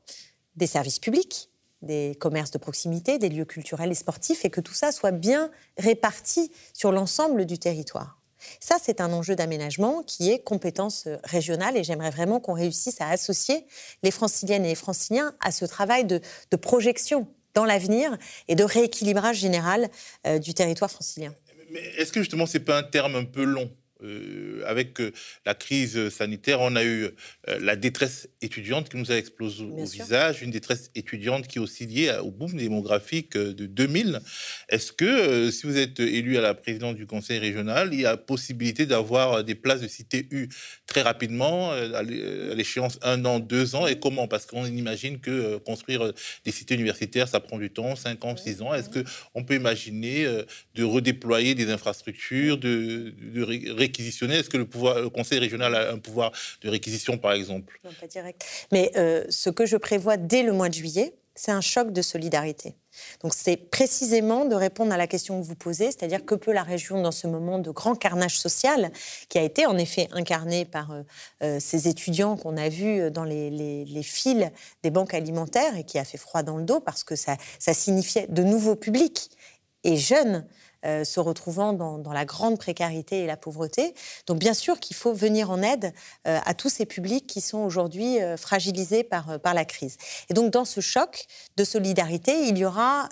[0.56, 1.50] des services publics,
[1.82, 5.50] des commerces de proximité, des lieux culturels et sportifs, et que tout ça soit bien
[5.78, 8.18] réparti sur l'ensemble du territoire.
[8.58, 13.00] Ça, c'est un enjeu d'aménagement qui est compétence euh, régionale et j'aimerais vraiment qu'on réussisse
[13.00, 13.66] à associer
[14.02, 16.20] les franciliennes et les franciliens à ce travail de,
[16.56, 18.16] projection dans l'avenir
[18.48, 19.88] et de rééquilibrage général
[20.26, 21.32] euh, du territoire francilien.
[21.72, 23.74] Mais est-ce que justement, ce n'est pas un terme un peu long?
[24.02, 25.12] Euh, avec euh,
[25.46, 27.10] la crise sanitaire, on a eu euh,
[27.60, 31.86] la détresse étudiante qui nous a explosé au, visage, une détresse étudiante qui est aussi
[31.86, 34.20] liée au boom démographique de 2000.
[34.68, 38.16] Est-ce que, si vous êtes élu à la présidence du conseil régional, il y a
[38.16, 40.48] possibilité d'avoir des places de cité U
[40.86, 44.28] très rapidement, à l'échéance un an, deux ans, et comment?
[44.28, 46.12] Parce qu'on imagine que construire
[46.44, 48.74] des cités universitaires, ça prend du temps, cinq ans, six ans.
[48.74, 50.26] Est-ce qu'on peut imaginer
[50.74, 53.42] de redéployer des infrastructures, de, de
[54.00, 57.78] est-ce que le, Conseil régional a un pouvoir de réquisition, par exemple?
[57.84, 58.44] Non, pas direct.
[58.72, 62.02] Mais euh, ce que je prévois dès le mois de juillet, c'est un choc de
[62.02, 62.74] solidarité.
[63.22, 66.62] Donc c'est précisément de répondre à la question que vous posez, c'est-à-dire que peut la
[66.62, 68.92] région dans ce moment de grand carnage social,
[69.30, 71.02] qui a été en effet incarné par euh,
[71.42, 74.50] euh, ces étudiants qu'on a vus dans les, les, fils
[74.82, 78.26] des banques alimentaires et qui a fait froid dans le dos parce que ça signifiait
[78.28, 79.30] de nouveaux publics
[79.84, 80.46] et jeunes
[80.84, 83.94] euh, se retrouvant dans, la grande précarité et la pauvreté.
[84.26, 85.92] Donc bien sûr qu'il faut venir en aide
[86.26, 89.96] euh, à tous ces publics qui sont aujourd'hui euh, fragilisés par, par la crise.
[90.28, 93.08] Et donc dans ce choc de solidarité, il y aura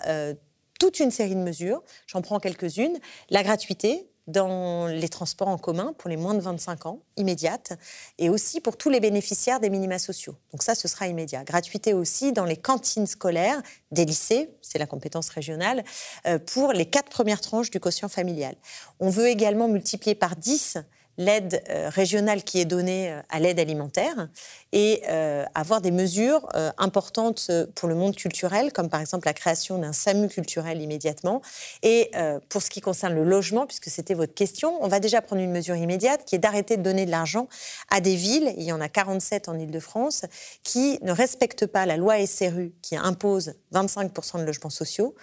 [0.79, 1.81] toute une série de mesures.
[2.07, 2.97] J'en prends quelques-unes.
[3.29, 7.73] La gratuité, dans les transports en commun pour les moins de 25 ans, immédiate,
[8.17, 10.35] et aussi pour tous les bénéficiaires des minima sociaux.
[10.51, 11.43] Donc ça, ce sera immédiat.
[11.43, 15.83] Gratuité aussi dans les cantines scolaires des lycées, c'est la compétence régionale,
[16.27, 18.55] euh, pour les quatre premières tranches du quotient familial.
[18.99, 20.77] On veut également multiplier par 10
[21.17, 24.29] l'aide euh, régionale qui est donnée euh, à l'aide alimentaire
[24.71, 26.47] et euh, avoir des mesures
[26.77, 31.41] importantes pour le monde culturel, comme par exemple la création d'un SAMU culturel immédiatement.
[31.83, 32.11] Et
[32.47, 35.51] pour ce qui concerne le logement, puisque c'était votre question, on va déjà prendre une
[35.51, 37.49] mesure immédiate qui est d'arrêter de donner de l'argent
[37.89, 40.23] à des villes, il y en a 47 en Ile-de-France,
[40.63, 45.15] qui ne respectent pas la loi SRU qui impose 25% de logements sociaux,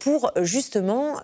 [0.00, 1.20] pour justement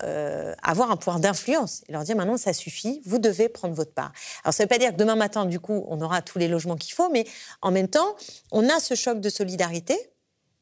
[0.62, 4.12] avoir un pouvoir d'influence et leur dire maintenant ça suffit, vous devez prendre votre part.
[4.44, 6.48] Alors ça ne veut pas dire que demain matin, du coup, on aura tous les
[6.48, 7.24] logements qu'il faut, mais
[7.62, 8.16] en même temps,
[8.52, 9.98] on a ce choc de solidarité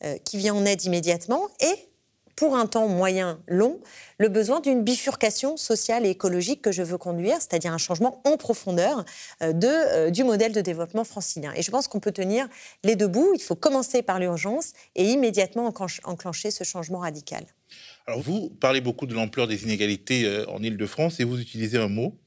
[0.04, 1.88] euh, qui vient en aide immédiatement et
[2.34, 3.78] pour un temps moyen long,
[4.18, 8.36] le besoin d'une bifurcation sociale et écologique que je veux conduire, c'est-à-dire un changement en
[8.36, 9.04] profondeur
[9.42, 11.52] euh, de, euh, du modèle de développement francilien.
[11.54, 12.48] Et je pense qu'on peut tenir
[12.82, 13.30] les deux bouts.
[13.34, 15.72] Il faut commencer par l'urgence et immédiatement
[16.04, 17.44] enclencher ce changement radical.
[18.08, 22.18] Alors vous parlez beaucoup de l'ampleur des inégalités en Ile-de-France et vous utilisez un mot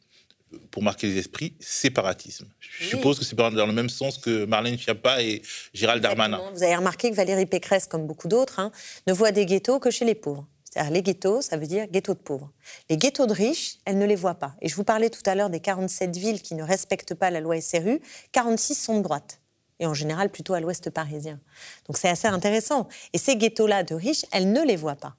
[0.72, 2.48] pour marquer les esprits, séparatisme.
[2.60, 5.42] Je suppose que c'est dans le même sens que Marlène Schiappa et
[5.74, 6.42] Gérald Darmanin.
[6.54, 8.72] Vous avez remarqué que Valérie Pécresse, comme beaucoup d'autres, hein,
[9.08, 10.48] ne voit des ghettos que chez les pauvres.
[10.76, 12.52] C'est-à-dire les ghettos, ça veut dire ghettos de pauvres.
[12.90, 14.56] Les ghettos de riches, elle ne les voit pas.
[14.62, 17.40] Et je vous parlais tout à l'heure des 47 villes qui ne respectent pas la
[17.40, 18.02] loi SRU,
[18.34, 19.40] 46 sont de droite.
[19.80, 21.40] Et en général plutôt à l'ouest parisien.
[21.88, 22.90] Donc c'est assez intéressant.
[23.14, 25.16] Et ces ghettos-là de riches, elle ne les voit pas.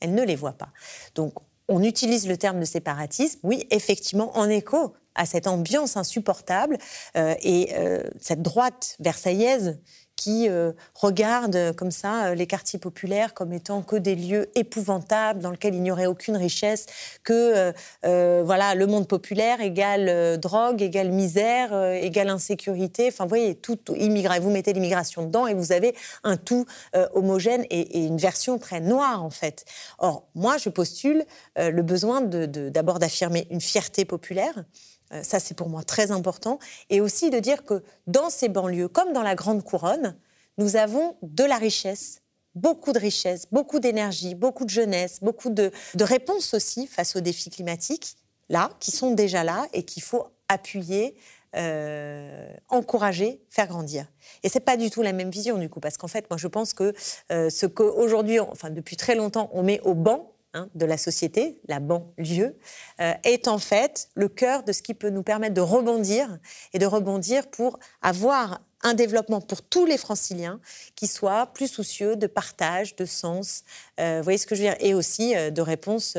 [0.00, 0.70] Elle ne les voit pas.
[1.14, 1.34] Donc
[1.70, 6.78] on utilise le terme de séparatisme, oui, effectivement, en écho à cette ambiance insupportable
[7.16, 9.78] euh, et euh, cette droite versaillaise
[10.20, 15.50] qui euh, regarde comme ça les quartiers populaires comme étant que des lieux épouvantables dans
[15.50, 16.84] lesquels il n'y aurait aucune richesse,
[17.24, 23.08] que voilà le monde populaire égale drogue, égale misère, égale insécurité.
[23.08, 26.66] Enfin, vous voyez, tout, tout vous mettez l'immigration dedans et vous avez un tout
[27.14, 29.64] homogène et, une version très noire en fait.
[29.98, 31.24] Or, moi, je postule
[31.56, 34.64] le besoin d'abord de, d'affirmer une fierté populaire.
[35.12, 36.58] Euh, ça, c'est pour moi très important.
[36.88, 40.16] Et aussi de dire que dans ces banlieues, comme dans la Grande Couronne,
[40.58, 42.22] nous avons de la richesse,
[42.54, 47.50] beaucoup de richesse, beaucoup d'énergie, beaucoup de jeunesse, beaucoup de, réponses aussi face aux défis
[47.50, 48.16] climatiques,
[48.48, 51.16] là, qui sont déjà là et qu'il faut appuyer,
[51.56, 54.06] euh, encourager, faire grandir.
[54.42, 56.48] Et c'est pas du tout la même vision du coup, parce qu'en fait, moi je
[56.48, 56.92] pense que
[57.30, 61.60] euh, ce qu'aujourd'hui, enfin depuis très longtemps, on met au banc hein, de la société,
[61.68, 62.56] la banlieue,
[63.00, 66.38] euh, est en fait le cœur de ce qui peut nous permettre de rebondir
[66.72, 70.60] et de rebondir pour avoir un développement pour tous les franciliens
[70.96, 73.64] qui soit plus soucieux de partage, de sens,
[73.98, 76.16] euh, vous voyez ce que je veux dire, et aussi euh, de réponse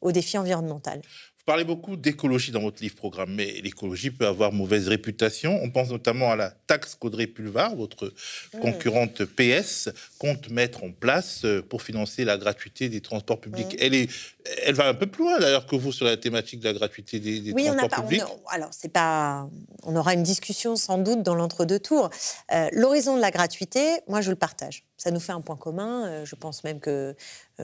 [0.00, 0.90] aux défis environnementaux
[1.50, 5.58] parlez beaucoup d'écologie dans votre livre programme, mais l'écologie peut avoir mauvaise réputation.
[5.64, 8.14] On pense notamment à la taxe qu'Audrey Pulvar, votre
[8.54, 8.60] mm.
[8.60, 13.76] concurrente PS, compte mettre en place euh, pour financer la gratuité des transports publics.
[13.80, 14.08] Elle, est,
[14.62, 17.18] elle va un peu plus loin d'ailleurs que vous sur la thématique de la gratuité
[17.18, 18.22] des, transports publics.
[18.50, 19.50] alors, c'est pas.
[19.82, 22.10] On aura une discussion sans doute dans l'entre-deux tours.
[22.52, 24.84] Euh, l'horizon de la gratuité, moi, je le partage.
[24.96, 26.06] Ça nous fait un point commun.
[26.06, 27.16] Euh, je pense même que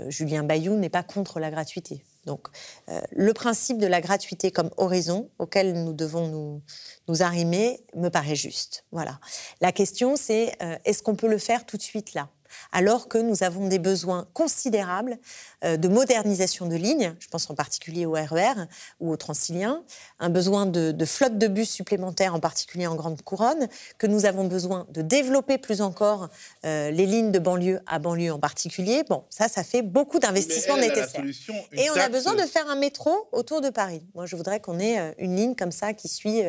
[0.08, 2.02] Julien Bayou n'est pas contre la gratuité.
[2.26, 2.48] Donc,
[2.88, 6.62] euh, le principe de la gratuité comme horizon auquel nous devons nous,
[7.08, 8.84] nous arrimer me paraît juste.
[8.92, 9.20] Voilà.
[9.60, 12.28] La question, c'est euh, est-ce qu'on peut le faire tout de suite là?
[12.72, 15.18] Alors que nous avons des besoins considérables
[15.66, 18.66] de modernisation de lignes, je pense en particulier au RER e
[19.00, 19.82] ou au Transilien,
[20.18, 24.26] un besoin de, de flotte de bus supplémentaires, en particulier en Grande Couronne, que nous
[24.26, 26.28] avons besoin de développer plus encore
[26.64, 29.02] euh, les lignes de banlieue à banlieue en particulier.
[29.08, 31.24] Bon, ça, ça fait beaucoup d'investissements nécessaires.
[31.72, 34.02] Et on a besoin de faire un métro autour de Paris.
[34.14, 36.42] Moi, je voudrais qu'on ait euh, une ligne comme ça qui suit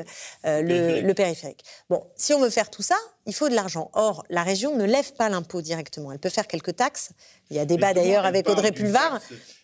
[0.44, 1.64] le, le périphérique.
[1.90, 2.96] Bon, si on veut faire tout ça,
[3.28, 3.92] il faut de l'argent.
[3.94, 6.12] Or, la région ne lève pas l'impôt directement.
[6.12, 7.12] Elle peut faire quelques taxes.
[7.50, 9.07] Il y a débat d'ailleurs avec Audrey Pulvar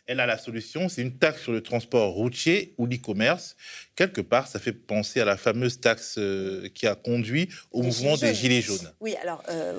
[0.06, 3.56] elle a la solution, c'est une taxe sur le transport routier ou l'e-commerce.
[3.96, 8.18] Quelque part, ça fait penser à la fameuse taxe euh, qui a conduit au mouvement
[8.18, 8.92] des Gilets jaunes.
[9.00, 9.74] Oui, alors, euh,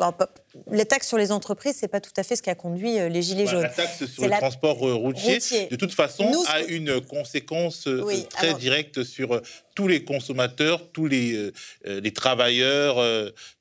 [0.70, 3.08] les taxes sur les entreprises, c'est pas tout à fait ce qui a conduit euh,
[3.08, 3.62] les Gilets jaunes.
[3.62, 5.38] La taxe sur le transport routier,
[5.70, 7.88] de toute façon, a une conséquence
[8.30, 9.40] très directe sur
[9.74, 11.50] tous les consommateurs, tous les,
[11.84, 12.96] les travailleurs,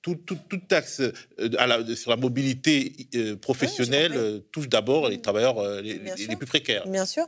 [0.01, 1.01] toute taxe
[1.95, 2.93] sur la mobilité
[3.41, 6.47] professionnelle touche d'abord les travailleurs les, les plus
[6.86, 7.25] Bien sûr.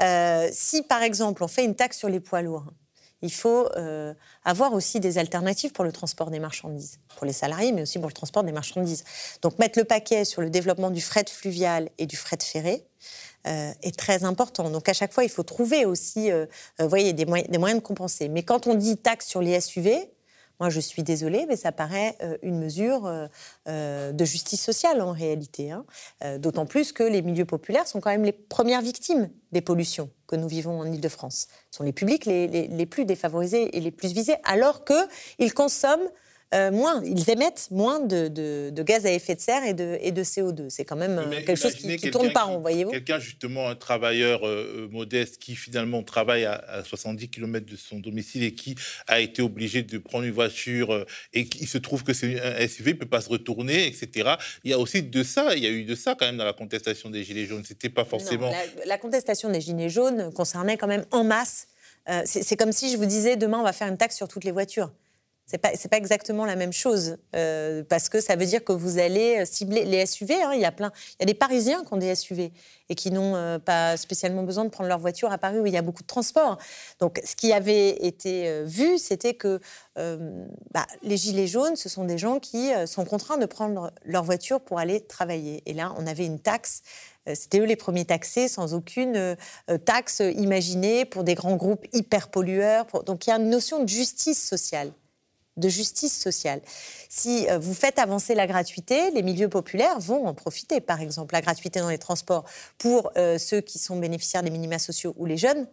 [0.00, 2.66] Euh, si, par exemple, on fait une taxe sur les poids lourds,
[3.22, 7.72] il faut euh, avoir aussi des alternatives pour le transport des marchandises, pour les salariés,
[7.72, 9.04] mais aussi pour le transport des marchandises.
[9.42, 12.84] Donc mettre le paquet sur le développement du fret fluvial et du fret ferré
[13.46, 14.70] euh, est très important.
[14.70, 16.30] Donc à chaque fois, il faut trouver aussi
[16.78, 18.28] vous voyez, des, des, moyens de compenser.
[18.28, 20.10] Mais quand on dit taxe sur les SUV,
[20.60, 23.26] moi, je suis désolée, mais ça paraît euh, une mesure euh,
[23.68, 25.70] euh, de justice sociale en réalité.
[25.70, 25.84] Hein.
[26.38, 30.36] D'autant plus que les milieux populaires sont quand même les premières victimes des pollutions que
[30.36, 31.48] nous vivons en Ile-de-France.
[31.70, 36.08] Ce sont les publics les, les, plus défavorisés et les plus visés, alors qu'ils consomment
[36.54, 40.24] euh, moins, ils émettent moins de, gaz à effet de serre et de, et de
[40.24, 40.70] CO2.
[40.70, 42.90] C'est quand même euh, quelque chose qui ne tourne pas voyez-vous.
[42.90, 48.42] Quelqu'un, justement, un travailleur euh, modeste qui finalement travaille à, 70 km de son domicile
[48.44, 52.40] et qui a été obligé de prendre une voiture et qui se trouve que c'est
[52.40, 54.30] un SUV, ne peut pas se retourner, etc.
[54.64, 56.44] Il y a aussi de ça, il y a eu de ça quand même dans
[56.44, 57.64] la contestation des Gilets jaunes.
[57.66, 58.50] C'était pas forcément.
[58.50, 61.68] la, la, contestation des Gilets jaunes concernait quand même en masse.
[62.24, 64.52] c'est comme si je vous disais demain on va faire une taxe sur toutes les
[64.52, 64.90] voitures
[65.48, 68.98] c'est pas pas exactement la même chose euh, parce que ça veut dire que vous
[68.98, 70.34] allez cibler les SUV.
[70.34, 72.52] Hein, il y a plein, il y a des Parisiens qui ont des SUV
[72.90, 75.72] et qui n'ont euh, pas spécialement besoin de prendre leur voiture à Paris où il
[75.72, 76.58] y a beaucoup de transports.
[77.00, 79.60] Donc, ce qui avait été euh, vu, c'était que
[79.96, 84.60] bah, les gilets jaunes, ce sont des gens qui sont contraints de prendre leur voiture
[84.60, 85.60] pour aller travailler.
[85.66, 86.82] Et là, on avait une taxe
[87.34, 89.36] c'était eux les premiers taxés, sans aucune
[89.84, 92.86] taxe imaginée pour des grands groupes hyper pollueurs.
[93.04, 94.92] Donc il y a une notion de justice sociale
[95.58, 96.60] de justice sociale.
[97.08, 100.80] Si euh, vous faites avancer la gratuité, les milieux populaires vont en profiter.
[100.80, 102.44] Par exemple, la gratuité dans les transports
[102.78, 105.66] pour euh, ceux qui sont bénéficiaires des minima sociaux ou les jeunes,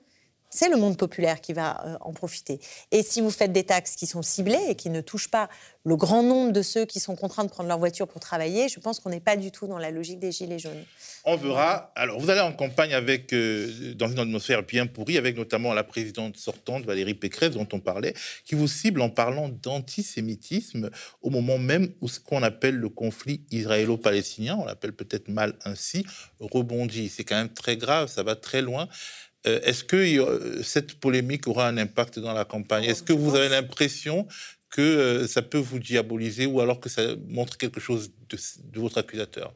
[0.55, 2.59] c'est le monde populaire qui va euh, en profiter.
[2.91, 5.49] Et si vous faites des taxes qui sont ciblées et qui ne touchent pas
[5.83, 8.79] le grand nombre de ceux qui sont contraints de prendre leur voiture pour travailler, je
[8.79, 10.83] pense qu'on n'est pas du tout dans la logique des gilets jaunes.
[11.25, 11.91] On verra.
[11.95, 15.83] Alors, vous allez en campagne avec, euh, dans une atmosphère bien pourrie, avec notamment la
[15.83, 18.13] présidente sortante, Valérie Pécresse, dont on parlait,
[18.45, 20.89] qui vous cible en parlant d'antisémitisme
[21.21, 26.05] au moment même où ce qu'on appelle le conflit israélo-palestinien, on l'appelle peut-être mal ainsi,
[26.39, 27.09] rebondit.
[27.09, 28.87] C'est quand même très grave, ça va très loin.
[29.47, 32.83] Euh, est-ce que cette polémique aura un impact dans la campagne?
[32.85, 34.27] Est-ce que vous avez l'impression
[34.69, 38.97] que euh, ça peut vous diaboliser ou alors que ça montre quelque chose de, votre
[38.97, 39.53] accusateur?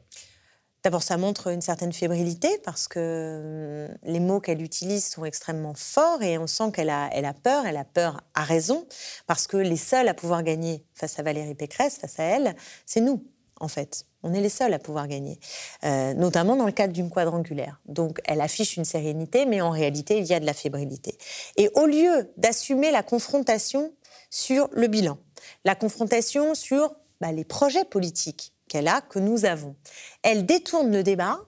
[0.82, 5.74] D'abord, ça montre une certaine fébrilité parce que hum, les mots qu'elle utilise sont extrêmement
[5.74, 7.66] forts et on sent qu'elle a, elle a peur.
[7.66, 8.86] Elle a peur à raison
[9.26, 13.00] parce que les seuls à pouvoir gagner face à Valérie Pécresse, face à elle, c'est
[13.00, 13.22] nous,
[13.60, 14.04] en fait.
[14.22, 15.38] On est les seuls à pouvoir gagner,
[15.84, 17.80] euh, notamment dans le cadre d'une quadrangulaire.
[17.86, 21.16] Donc elle affiche une sérénité, mais en réalité, il y a de la fébrilité.
[21.56, 23.92] Et au lieu d'assumer la confrontation
[24.30, 25.18] sur le bilan,
[25.64, 29.74] la confrontation sur bah, les projets politiques qu'elle a, que nous avons,
[30.22, 31.40] elle détourne le débat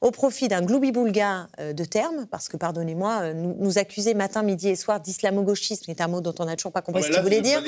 [0.00, 4.68] au profit d'un gloubi-boulga euh, de termes, parce que, pardonnez-moi, euh, nous, accuser matin, midi
[4.68, 7.42] et soir d'islamo-gauchisme, est un mot dont on n'a toujours pas compris ce qu'il voulait
[7.42, 7.62] dire,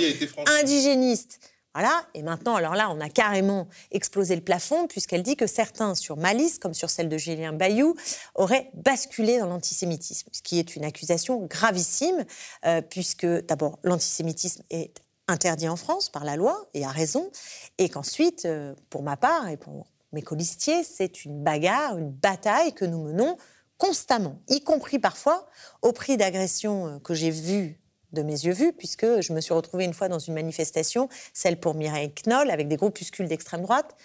[0.60, 1.40] indigéniste.
[1.74, 5.94] Voilà, et maintenant, alors là, on a carrément explosé le plafond, puisqu'elle dit que certains,
[5.94, 7.94] sur ma liste, comme sur celle de Julien Bayou,
[8.34, 12.24] auraient basculé dans l'antisémitisme, ce qui est une accusation gravissime,
[12.66, 17.30] euh, puisque d'abord, l'antisémitisme est interdit en France par la loi, et à raison,
[17.78, 18.46] et qu'ensuite,
[18.90, 23.36] pour ma part, et pour mes colistiers, c'est une bagarre, une bataille que nous menons
[23.78, 25.48] constamment, y compris parfois
[25.80, 27.80] au prix d'agressions euh, que j'ai vues
[28.12, 31.58] de mes yeux vus, puisque je me suis retrouvée une fois dans une manifestation, celle
[31.58, 33.96] pour Mireille Knoll, avec des groupuscules d'extrême droite,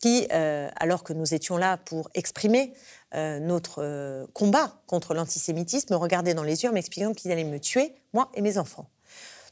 [0.00, 2.74] qui, euh, alors que nous étions là pour exprimer
[3.14, 7.60] euh, notre combat contre l'antisémitisme, me regardaient dans les yeux en m'expliquant qu'ils allaient me
[7.60, 8.88] tuer, moi et mes enfants.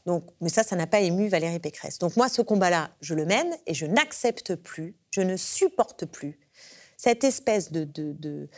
[0.05, 1.97] Donc, mais ça, ça n'a pas ému Valérie Pécresse.
[1.97, 6.39] Donc moi, ce combat-là, je le mène et je n'accepte plus, je ne supporte plus
[6.97, 8.49] cette espèce de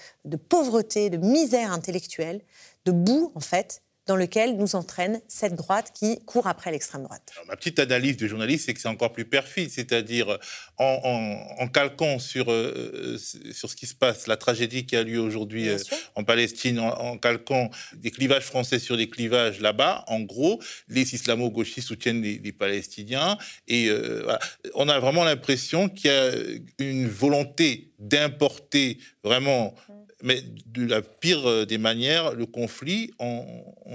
[0.50, 2.42] pauvreté, de misère intellectuelle,
[2.86, 7.34] de boue, en fait, dans lequel nous entraîne cette droite qui court après l'extrême droite.
[7.48, 10.38] ma petite analyse de journaliste, c'est que c'est encore plus perfide, c'est-à-dire
[10.78, 13.18] en, calquant sur, euh,
[13.52, 15.78] sur ce qui se passe, la tragédie qui a lieu aujourd'hui euh,
[16.16, 21.88] en Palestine, en, calquant des clivages français sur des clivages là-bas, en gros, les islamo-gauchistes
[21.88, 23.38] soutiennent les, Palestiniens,
[23.68, 24.32] et euh,
[24.76, 26.32] on a vraiment l'impression qu'il y a
[26.80, 29.76] une volonté d'importer vraiment
[30.26, 33.46] mais de la pire euh, des manières, le conflit en,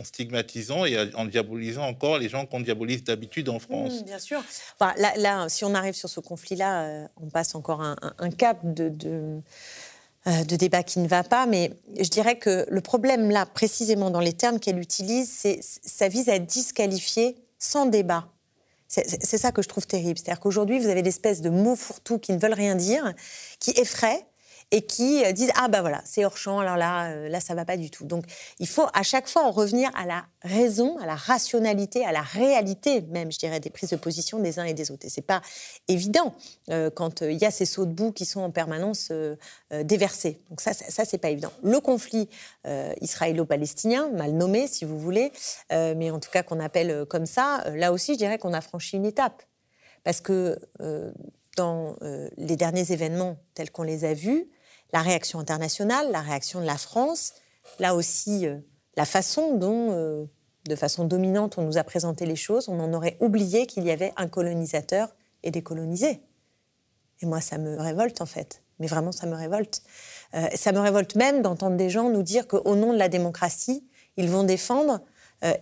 [0.05, 4.01] stigmatisant et en diabolisant encore les gens qu'on diabolise d'habitude en France.
[4.01, 4.43] Mmh, bien sûr.
[4.97, 9.43] là, si on arrive sur ce conflit-là, euh, on passe encore un, cap de,
[10.27, 14.11] euh, de, débat qui ne va pas, mais je dirais que le problème là, précisément
[14.11, 18.29] dans les termes qu'elle utilise, c'est ça vise à disqualifier sans débat.
[18.87, 20.19] C'est ça que je trouve terrible.
[20.19, 23.15] C'est-à-dire qu'aujourd'hui, vous avez l'espèce de mots fourre-tout qui ne veulent rien dire,
[23.61, 24.27] qui effraient,
[24.73, 27.55] et qui euh, disent ah bah voilà c'est hors champ alors là euh, là ça
[27.55, 28.05] va pas du tout.
[28.05, 28.25] Donc
[28.59, 32.23] il faut à chaque fois en revenir à la raison à la rationalité à la
[32.23, 35.07] réalité même je dirais des prises de position des uns et des autres.
[35.07, 35.43] Et c'est pas
[35.89, 36.35] évident
[36.71, 39.13] euh, quand il y a ces sauts de boue qui sont en permanence
[39.83, 40.41] déversés.
[40.51, 41.53] Donc ça ça, c'est pas évident.
[41.63, 42.29] Le conflit
[43.01, 45.33] israélo-palestinien mal nommé si vous voulez
[45.71, 48.97] mais en tout cas qu'on appelle comme ça là aussi je dirais qu'on a franchi
[48.97, 49.43] une étape.
[50.05, 50.59] Parce que
[51.57, 51.97] dans
[52.37, 54.49] les derniers événements tels qu'on les a vus,
[54.93, 57.35] la réaction internationale, la réaction de la France,
[57.79, 58.59] là aussi euh,
[58.97, 60.25] la façon dont, euh,
[60.69, 63.91] de façon dominante, on nous a présenté les choses, on en aurait oublié qu'il y
[63.91, 66.23] avait un colonisateur et des colonisés.
[67.23, 68.63] Et moi, ça me révolte en fait.
[68.79, 69.83] Mais vraiment, ça me révolte.
[70.35, 73.87] Euh, ça me révolte même d'entendre des gens nous dire qu'au nom de la démocratie,
[74.17, 75.01] ils vont défendre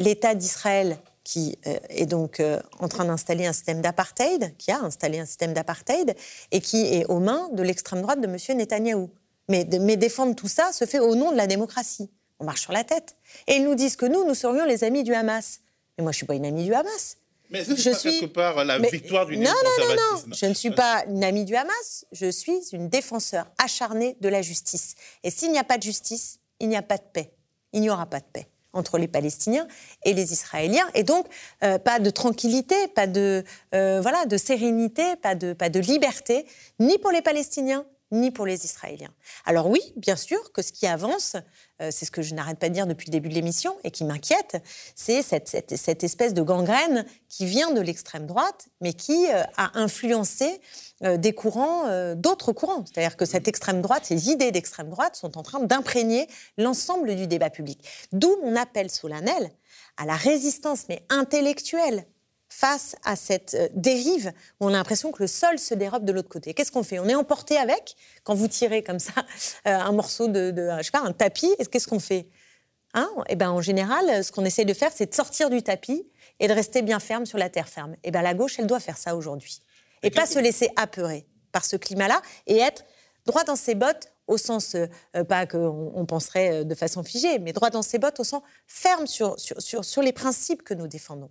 [0.01, 2.43] l'État d'Israël qui est donc
[2.79, 6.17] en train d'installer un système d'apartheid, qui a installé un système d'apartheid,
[6.53, 8.57] et qui est aux mains de l'extrême droite de M.
[8.57, 9.11] Netanyahou.
[9.51, 12.11] Mais, défendre tout ça se fait au nom de la démocratie.
[12.41, 13.15] On marche sur la tête.
[13.47, 15.61] Et ils nous disent que nous, nous serions les amis du Hamas.
[15.99, 17.19] Mais moi, je ne suis pas une amie du Hamas.
[17.51, 20.71] Mais je suis quelque part la victoire du non, non, non, non, je ne suis
[20.71, 22.07] pas une amie du Hamas.
[22.13, 24.95] Je suis une défenseur acharnée de la justice.
[25.25, 27.33] Et s'il n'y a pas de justice, il n'y a pas de paix.
[27.75, 29.67] Il n'y aura pas de paix entre les Palestiniens
[30.05, 31.27] et les Israéliens, et donc
[31.63, 36.47] euh, pas de tranquillité, pas de euh, voilà de sérénité, pas de pas de liberté,
[36.79, 39.13] ni pour les Palestiniens ni pour les Israéliens.
[39.45, 41.37] Alors oui, bien sûr que ce qui avance,
[41.83, 43.91] euh, c'est ce que je n'arrête pas de dire depuis le début de l'émission et
[43.91, 44.63] qui m'inquiète,
[44.95, 50.61] c'est cette, espèce de gangrène qui vient de l'extrême droite, mais qui euh, a influencé
[51.05, 52.85] euh, des courants, d'autres courants.
[52.87, 57.27] C'est-à-dire que cette extrême droite, ces idées d'extrême droite sont en train d'imprégner l'ensemble du
[57.27, 57.87] débat public.
[58.13, 59.51] D'où mon appel solennel
[59.97, 62.07] à la résistance, mais intellectuelle,
[62.59, 66.11] face à cette euh, dérive où on a l'impression que le sol se dérobe de
[66.13, 66.55] l'autre côté.
[66.55, 66.99] Qu'est-ce qu'on fait?
[66.99, 67.95] On est emporté avec?
[68.25, 69.13] Quand vous tirez comme ça
[69.69, 71.55] euh, un morceau de, je sais pas, un tapis.
[71.71, 72.27] Qu'est-ce qu'on fait?
[72.95, 73.09] Hein?
[73.29, 76.05] Et eh ben en général, ce qu'on essaye de faire, c'est de sortir du tapis
[76.41, 77.93] et de rester bien ferme sur la terre ferme.
[78.03, 79.63] Et eh ben la gauche, elle doit faire ça aujourd'hui
[80.03, 82.85] et pas se laisser apeurer par ce climat-là et être
[83.25, 87.53] droit dans ses bottes au sens, euh, pas qu'on on penserait de façon figée, mais
[87.53, 91.31] droit dans ses bottes au sens ferme sur, sur, sur les principes que nous défendons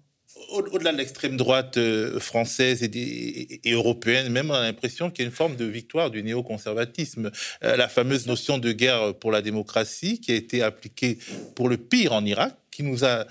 [0.49, 5.29] au-delà de l'extrême droite euh, française et, européenne, même on a l'impression qu'il y a
[5.29, 7.31] une forme de victoire du néoconservatisme.
[7.63, 11.17] Euh, la fameuse notion de guerre pour la démocratie qui a été appliquée
[11.55, 13.25] pour le pire en Irak, qui nous a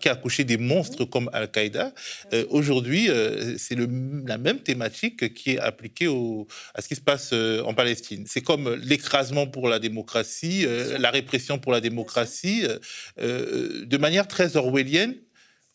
[0.00, 1.92] qui a accouché des monstres comme Al-Qaïda.
[2.32, 3.10] Euh, aujourd'hui,
[3.58, 8.24] c'est la même thématique qui est appliquée au, à ce qui se passe en Palestine.
[8.28, 10.66] C'est comme l'écrasement pour la démocratie,
[11.00, 12.62] la répression pour la démocratie,
[13.18, 15.16] de manière très orwellienne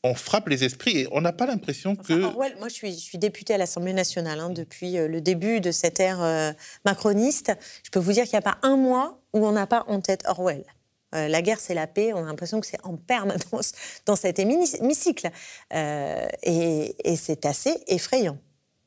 [0.08, 2.14] on frappe les esprits et on n'a pas l'impression que.
[2.14, 5.72] moi, je suis, je suis députée à l'Assemblée nationale hein, depuis euh, le début de
[5.72, 6.52] cette ère euh,
[6.86, 7.52] macroniste.
[7.84, 10.02] Je peux vous dire qu'il n'y a pas un mois où on n'a pas en
[10.02, 10.64] tête Orwell.
[11.16, 12.12] Euh, la guerre, c'est la paix.
[12.14, 13.74] On a l'impression que c'est en permanence
[14.06, 15.30] dans cet hémicycle.
[15.72, 18.38] et c'est assez effrayant.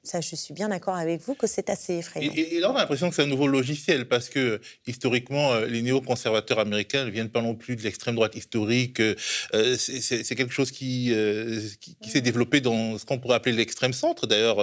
[0.03, 2.33] Ça, je suis bien d'accord avec vous que c'est assez effrayant.
[2.35, 5.83] Et, là, on a l'impression que c'est un nouveau logiciel parce que historiquement, euh, les
[5.83, 9.01] néoconservateurs américains ne viennent pas non plus de l'extrême droite historique.
[9.01, 13.93] Euh, c'est quelque chose qui, euh, qui, s'est développé dans ce qu'on pourrait appeler l'extrême
[13.93, 14.59] centre, d'ailleurs,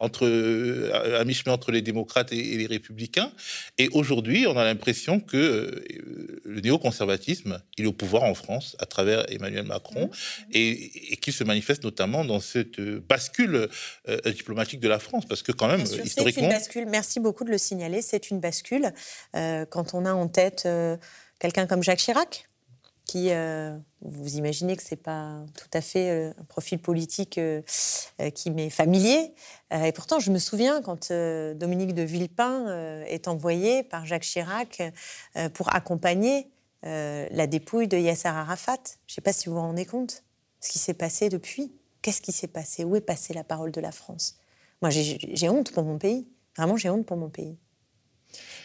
[0.00, 0.26] entre
[1.14, 3.30] à mi-chemin entre les démocrates et, les républicains.
[3.76, 5.84] Et aujourd'hui, on a l'impression que
[6.44, 10.10] le néoconservatisme, il est au pouvoir en France à travers Emmanuel Macron
[10.50, 13.68] et, et qu'il se manifeste notamment dans cette bascule
[14.24, 16.44] diplomatique de la France, parce que quand même, historiquement...
[16.44, 16.86] Une bascule.
[16.86, 18.92] Merci beaucoup de le signaler, c'est une bascule.
[19.36, 20.96] Euh, quand on a en tête euh,
[21.38, 22.48] quelqu'un comme Jacques Chirac,
[23.04, 27.38] qui, euh, vous imaginez que c'est pas tout à fait un profil politique
[28.34, 29.34] qui m'est familier.
[29.72, 34.82] et pourtant, je me souviens quand Dominique de Villepin est envoyé par Jacques Chirac
[35.52, 36.48] pour accompagner
[36.84, 38.78] la dépouille de Yasser Arafat.
[39.08, 40.22] Je ne sais pas si vous vous rendez compte
[40.60, 41.72] ce qui s'est passé depuis.
[42.02, 42.84] Qu'est-ce qui s'est passé?
[42.84, 44.36] Où est passée la parole de la France?
[44.82, 46.28] Moi, j'ai honte pour mon pays.
[46.56, 47.56] Vraiment, j'ai honte pour mon pays.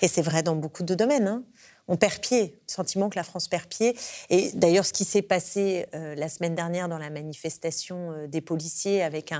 [0.01, 1.27] Et c'est vrai dans beaucoup de domaines.
[1.27, 1.43] Hein.
[1.87, 3.97] On perd pied, le sentiment que la France perd pied.
[4.29, 8.41] Et d'ailleurs, ce qui s'est passé euh, la semaine dernière dans la manifestation euh, des
[8.41, 9.31] policiers avec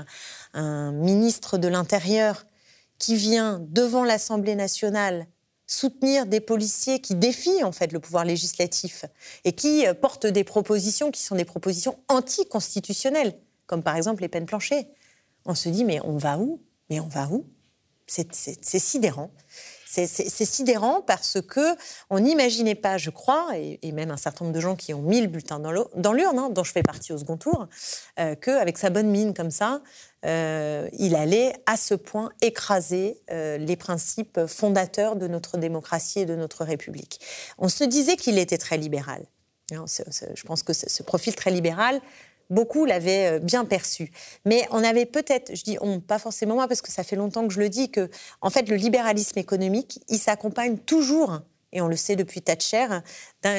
[0.54, 2.46] un, ministre de l'Intérieur
[2.98, 5.26] qui vient devant l'Assemblée nationale
[5.66, 9.04] soutenir des policiers qui défient en fait le pouvoir législatif
[9.44, 13.34] et qui euh, portent des propositions qui sont des propositions anticonstitutionnelles,
[13.66, 14.88] comme par exemple les peines planchées.
[15.44, 16.62] On se dit mais on va où?
[16.90, 17.46] Mais on va où?
[18.06, 19.30] C'est sidérant.
[19.90, 20.06] C'est
[20.44, 21.76] sidérant parce que
[22.10, 25.20] on n'imaginait pas, je crois, et, même un certain nombre de gens qui ont mis
[25.20, 27.68] le bulletin dans l'urne, hein, dont je fais partie au second tour,
[28.18, 29.82] euh, qu'avec sa bonne mine comme ça,
[30.24, 36.26] euh, il allait à ce point écraser euh, les principes fondateurs de notre démocratie et
[36.26, 37.20] de notre République.
[37.56, 39.24] On se disait qu'il était très libéral.
[39.70, 42.00] je pense que ce profil très libéral
[42.50, 44.10] beaucoup l'avaient euh, bien perçu.
[44.44, 47.52] Mais on avait peut-être, je dis pas forcément moi, parce que ça fait longtemps que
[47.52, 48.08] je le dis, que
[48.40, 51.40] en fait le libéralisme économique, il s'accompagne toujours,
[51.72, 52.86] et on le sait depuis Thatcher,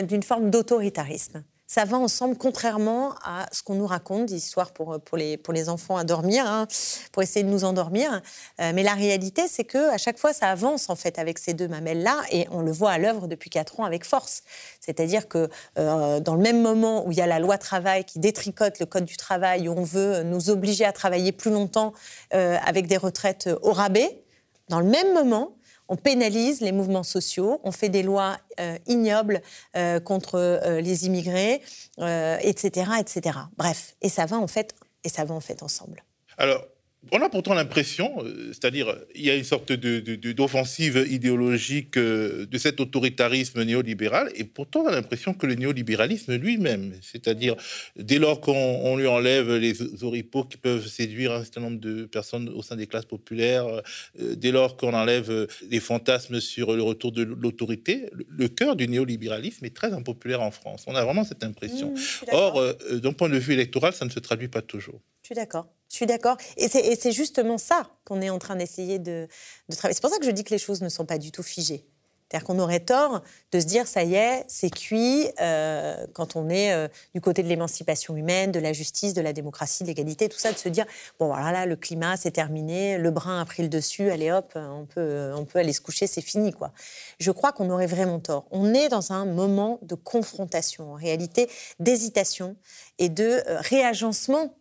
[0.04, 5.20] d'une forme d'autoritarisme ça va ensemble, contrairement à ce qu'on nous raconte, d'histoires pour, pour,
[5.20, 6.68] les, pour les enfants à dormir, hein,
[7.12, 8.24] pour essayer de nous endormir.
[8.60, 11.54] Euh, mais la réalité, c'est que à chaque fois, ça avance en fait avec ces
[11.54, 14.42] deux mamelles-là, et on le voit à l'œuvre depuis quatre ans avec force.
[14.80, 15.48] C'est-à-dire que
[15.78, 18.88] euh, dans le même moment où il y a la loi travail qui détricote le
[18.88, 21.94] code du travail, où on veut nous obliger à travailler plus longtemps
[22.34, 24.24] euh, avec des retraites au rabais,
[24.70, 25.52] dans le même moment,
[25.90, 29.42] on pénalise les mouvements sociaux, on fait des lois euh, ignobles
[29.76, 31.62] euh, contre euh, les immigrés,
[31.98, 33.38] etc., etc.
[33.58, 36.04] Bref, et ça va en fait, et ça va en fait ensemble.
[36.38, 36.64] Alors,
[37.12, 42.58] on a pourtant l'impression, euh, c'est-à-dire il y a une sorte d'offensive idéologique euh, de
[42.58, 47.56] cet autoritarisme néolibéral, et pourtant on a l'impression que le néolibéralisme lui-même, c'est-à-dire
[47.96, 52.50] dès lors qu'on lui enlève les oripeaux qui peuvent séduire un certain nombre de personnes
[52.50, 57.12] au sein des classes populaires, euh, dès lors qu'on enlève les fantasmes sur le retour
[57.12, 60.84] de l'autorité, le cœur du néolibéralisme est très impopulaire en France.
[60.86, 61.92] On a vraiment cette impression.
[61.92, 65.02] Mmh, Or, d'un point de vue électoral, ça ne se traduit pas toujours.
[65.24, 65.68] Je suis d'accord.
[65.90, 66.38] Je suis d'accord.
[66.58, 69.28] Et c'est justement ça qu'on est en train d'essayer de,
[69.72, 69.96] travailler.
[69.96, 71.86] C'est pour ça que je dis que les choses ne sont pas du tout figées.
[72.30, 76.48] C'est-à-dire qu'on aurait tort de se dire, ça y est, c'est cuit euh, quand on
[76.48, 80.30] est euh, du côté de l'émancipation humaine, de la justice, de la démocratie, de l'égalité,
[80.30, 80.86] tout ça, de se dire,
[81.18, 84.52] bon voilà, là, le climat, c'est terminé, le brun a pris le dessus, allez hop,
[84.56, 86.72] on peut, aller se coucher, c'est fini, quoi.
[87.20, 88.46] Je crois qu'on aurait vraiment tort.
[88.52, 92.56] On est dans un moment de confrontation, en réalité, d'hésitation
[93.00, 94.54] et de euh, réagencement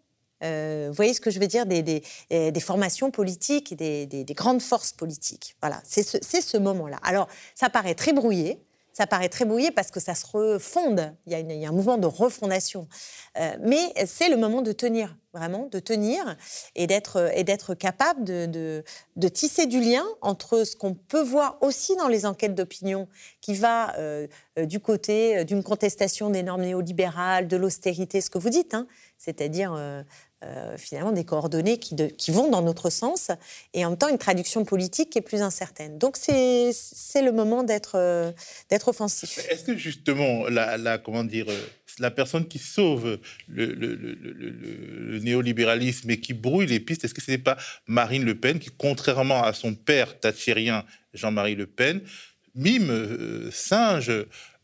[0.43, 4.93] vous voyez ce que je veux dire des, euh, formations politiques, des, des, grandes forces
[4.93, 5.57] politiques.
[5.61, 6.99] Voilà, c'est ce, moment-là.
[7.03, 8.61] Alors, ça paraît très brouillé.
[8.93, 11.15] Ça paraît très brouillé parce que ça se refonde.
[11.27, 12.89] Il y a, un mouvement de refondation.
[13.39, 16.37] Euh, mais c'est le moment de tenir, vraiment, de tenir
[16.75, 18.83] et d'être capable de,
[19.33, 23.07] tisser du lien entre ce qu'on peut voir aussi dans les enquêtes d'opinion,
[23.41, 23.95] qui va
[24.57, 29.75] du côté d'une contestation des normes néolibérales, de l'austérité, ce que vous dites, hein, c'est-à-dire
[29.77, 30.03] euh,
[30.77, 33.31] finalement des coordonnées qui, vont dans notre sens
[33.75, 35.99] et en même temps une traduction politique qui est plus incertaine.
[35.99, 36.73] Donc c'est
[37.23, 38.31] le moment d'être euh,
[38.87, 39.41] offensif.
[39.51, 41.67] Est-ce que justement la, comment dire euh,
[41.99, 43.19] la personne qui sauve
[43.49, 48.61] le, néolibéralisme et qui brouille les pistes, est-ce que ce n'est pas Marine Le Pen
[48.61, 50.85] qui, contrairement à son père thatchérien
[51.15, 52.01] Jean-Marie Le Pen,
[52.55, 54.13] mime, singe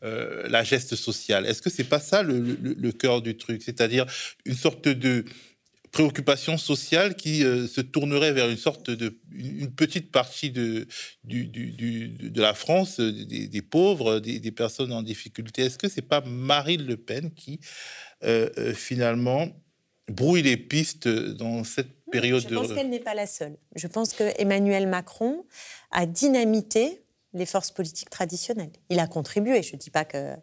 [0.01, 1.45] la geste sociale?
[1.45, 3.61] Est-ce que c'est pas ça le cœur du truc?
[3.61, 4.05] C'est-à-dire
[4.45, 5.25] une sorte de
[5.95, 10.87] préoccupation sociale qui euh, se tournerait vers une sorte de une petite partie de
[11.23, 15.61] du, de la France euh, des, pauvres des, personnes en difficulté.
[15.61, 17.61] Est-ce que c'est pas Marine Le Pen qui
[18.25, 19.47] euh, finalement
[20.09, 22.55] brouille les pistes dans cette période je de...
[22.55, 23.55] pense qu'elle n'est pas la seule.
[23.77, 25.45] Je pense que Emmanuel Macron
[25.91, 28.73] a dynamité les forces politiques traditionnelles.
[28.89, 29.63] Il a contribué.
[29.63, 30.35] Je dis pas que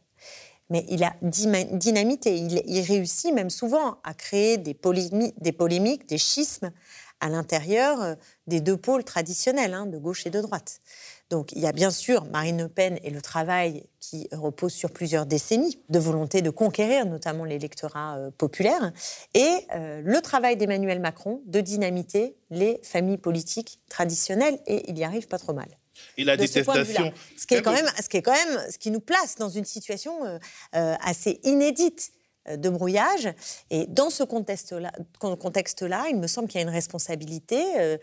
[0.72, 2.34] mais il a dynamité.
[2.34, 6.72] Il, réussit même souvent à créer des, polémiques, des schismes
[7.20, 8.14] à l'intérieur euh,
[8.46, 10.80] des deux pôles traditionnels, hein, de gauche et de droite.
[11.28, 14.90] Donc il y a bien sûr Marine Le Pen et le travail qui repose sur
[14.90, 18.92] plusieurs décennies de volonté de conquérir notamment l'électorat euh, populaire,
[19.34, 25.04] et euh, le travail d'Emmanuel Macron de dynamiter les familles politiques traditionnelles, et il y
[25.04, 25.68] arrive pas trop mal
[26.16, 27.12] et la détestation.
[27.36, 29.48] Ce, qui est quand même, ce qui est quand même, ce qui nous place dans
[29.48, 30.38] une situation euh,
[30.74, 32.12] euh, assez inédite
[32.48, 33.32] euh, de brouillage.
[33.70, 37.98] Et dans ce contexte-là, contexte -là, il me semble qu'il y a une responsabilité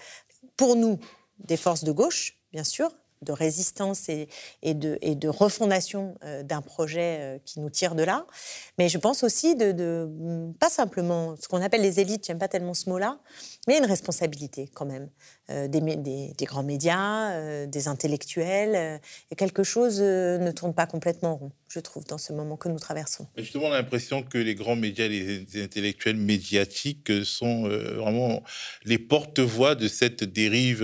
[0.58, 1.00] pour nous,
[1.40, 2.92] des forces de gauche, bien sûr,
[3.22, 4.28] de résistance et,
[4.64, 8.26] de, refondation euh, d'un projet euh, qui nous tire de là.
[8.78, 10.08] Mais je pense aussi de,
[10.60, 13.20] pas simplement ce qu'on appelle les élites, j'aime pas tellement ce mot-là,
[13.68, 15.10] mais une responsabilité quand même
[15.50, 19.02] euh, des, grands médias, des intellectuels.
[19.32, 22.80] et quelque chose ne tourne pas complètement rond, je trouve, dans ce moment que nous
[22.80, 23.28] traversons.
[23.38, 28.44] Mais justement, on a l'impression que les grands médias, les, intellectuels médiatiques sont vraiment
[28.86, 30.84] les porte-voix de cette dérive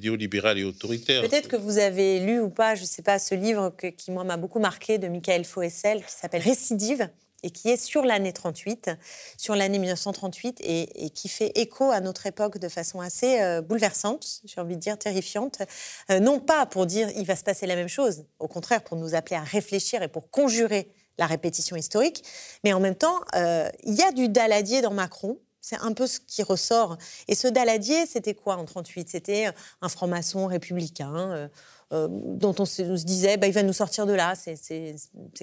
[0.00, 1.22] néolibérale et autoritaire.
[1.22, 4.24] Peut-être que vous avez lu ou pas, je ne sais pas, ce livre qui, moi,
[4.24, 7.08] m'a beaucoup marqué de Michael Foessel, qui s'appelle Récidive
[7.42, 8.90] et qui est sur l'année 38,
[9.36, 14.40] sur l'année 1938, et, qui fait écho à notre époque de façon assez euh, bouleversante,
[14.44, 15.62] j'ai envie de dire terrifiante.
[16.10, 18.96] Euh, non pas pour dire il va se passer la même chose, au contraire pour
[18.96, 22.24] nous appeler à réfléchir et pour conjurer la répétition historique,
[22.64, 26.06] mais en même temps, euh, il y a du Daladier dans Macron, c'est un peu
[26.06, 26.96] ce qui ressort.
[27.26, 31.50] Et ce Daladier, c'était quoi en 38 C'était un franc-maçon républicain.
[31.92, 34.34] Euh, euh, dont on se, disait, bah, il va nous sortir de là.
[34.34, 34.96] C'est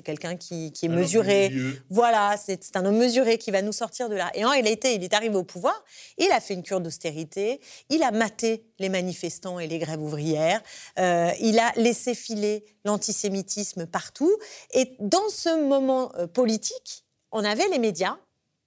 [0.03, 1.51] quelqu'un qui, est mesuré.
[1.89, 4.31] Voilà, c'est un homme mesuré qui va nous sortir de là.
[4.33, 5.83] Et en été, il est arrivé au pouvoir,
[6.17, 10.61] il a fait une cure d'austérité, il a maté les manifestants et les grèves ouvrières,
[10.99, 14.31] euh, il a laissé filer l'antisémitisme partout.
[14.73, 18.17] Et dans ce moment politique, on avait les médias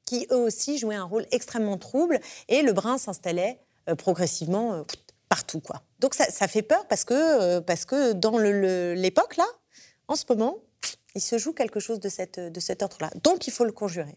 [0.04, 3.58] qui eux aussi jouaient un rôle extrêmement trouble et le brin s'installait
[3.88, 4.82] euh, progressivement euh,
[5.28, 5.60] partout.
[5.60, 5.82] Quoi.
[5.98, 9.46] Donc ça, fait peur parce que, euh, parce que dans l'époque, là,
[10.08, 10.58] en ce moment,
[11.14, 13.10] il se joue quelque chose de, cette, de cet ordre-là.
[13.22, 14.16] Donc il faut le conjurer.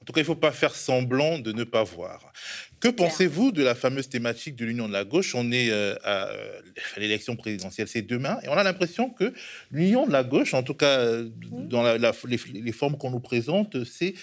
[0.00, 2.32] En tout cas, il ne faut pas faire semblant de ne pas voir.
[2.80, 5.34] Que pensez-vous de la fameuse thématique de l'union de la gauche?
[5.34, 5.72] On est
[6.04, 6.30] à
[6.96, 9.34] l'élection présidentielle, c'est demain, et on a l'impression que
[9.72, 11.04] l'union de la gauche, en tout cas
[11.50, 11.82] dans
[12.26, 14.14] les, formes qu'on nous présente, c'est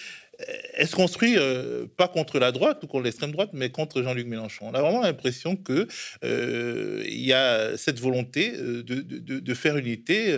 [0.74, 4.26] elle se construit euh, pas contre la droite ou contre l'extrême droite, mais contre Jean-Luc
[4.26, 4.66] Mélenchon?
[4.68, 5.88] On a vraiment l'impression que
[6.24, 10.36] euh, il y a cette volonté euh, de, faire unité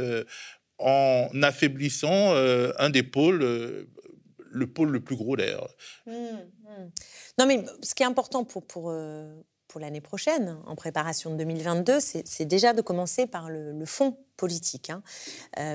[0.78, 5.74] en affaiblissant un des pôles, le pôle le plus gros d'ailleurs.
[6.06, 6.90] Mmh, mmh.
[7.38, 8.94] Non, mais ce qui est important pour, pour,
[9.66, 14.90] pour l'année prochaine, en préparation de 2022, c'est déjà de commencer par le, fond politique.
[14.90, 15.02] Hein.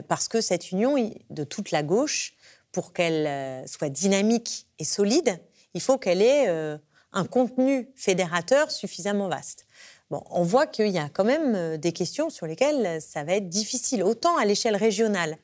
[0.07, 0.95] parce que cette union
[1.30, 2.34] de toute la gauche,
[2.74, 5.39] pour qu'elle euh, soit dynamique et solide,
[5.74, 6.78] il faut qu'elle ait euh,
[7.13, 9.65] un contenu fédérateur suffisamment vaste.
[10.09, 13.36] Bon, on voit qu'il y a quand même euh, des questions sur lesquelles ça va
[13.36, 15.38] être difficile, autant à l'échelle régionale.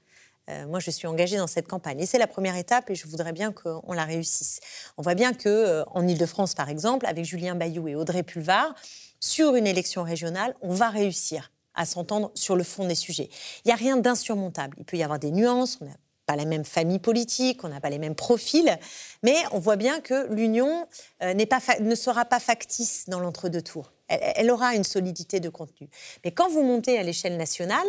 [0.68, 3.34] moi, je suis engagée dans cette campagne et c'est la première étape et je voudrais
[3.34, 4.60] bien qu'on la réussisse.
[4.98, 8.74] On voit bien que en Ile-de-France, par exemple, avec Julien Bayou et Audrey Pulvar,
[9.20, 13.30] sur une élection régionale, on va réussir à s'entendre sur le fond des sujets.
[13.64, 14.76] Il n'y a rien d'insurmontable.
[14.80, 15.78] Il peut y avoir des nuances.
[15.82, 15.88] On
[16.30, 18.78] pas la même famille politique, on n'a pas les mêmes profils,
[19.24, 20.88] mais on voit bien que l'union
[21.24, 23.92] euh, ne sera pas factice dans l'entre-deux tours.
[24.10, 25.90] Elle, aura une solidité de contenu.
[26.24, 27.88] Mais quand vous montez à l'échelle nationale,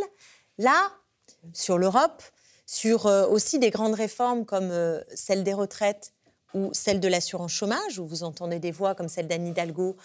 [0.57, 0.91] là,
[1.53, 2.23] sur l'Europe,
[2.65, 6.15] sur euh, aussi des grandes réformes comme euh, celle des retraites
[6.55, 9.97] ou celle de l'assurance chômage, où vous entendez des voix comme celle d'Anne Hidalgo,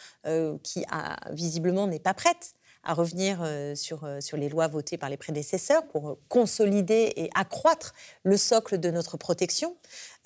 [0.62, 0.86] qui
[1.32, 2.54] visiblement n'est pas prête
[2.86, 7.12] à revenir euh, sur, euh, sur les lois votées par les prédécesseurs pour euh, consolider
[7.16, 9.76] et accroître le socle de notre protection.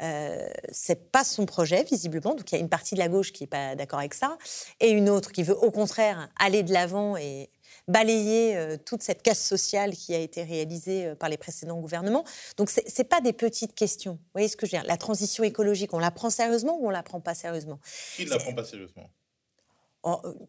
[0.02, 2.36] Euh, c'est pas son projet, visiblement.
[2.36, 4.38] Donc il y a une partie de la gauche qui n'est pas d'accord avec ça,
[4.80, 7.50] et une autre qui veut au contraire aller de l'avant et
[7.88, 12.24] balayer toute cette casse sociale qui a été réalisée par les précédents gouvernements.
[12.58, 14.14] Donc ce n'est pas des petites questions.
[14.14, 14.88] Vous voyez ce que je veux dire?
[14.88, 17.80] La transition écologique, on la prend sérieusement ou on la prend pas sérieusement?
[18.16, 19.10] Qui ne la prend pas sérieusement?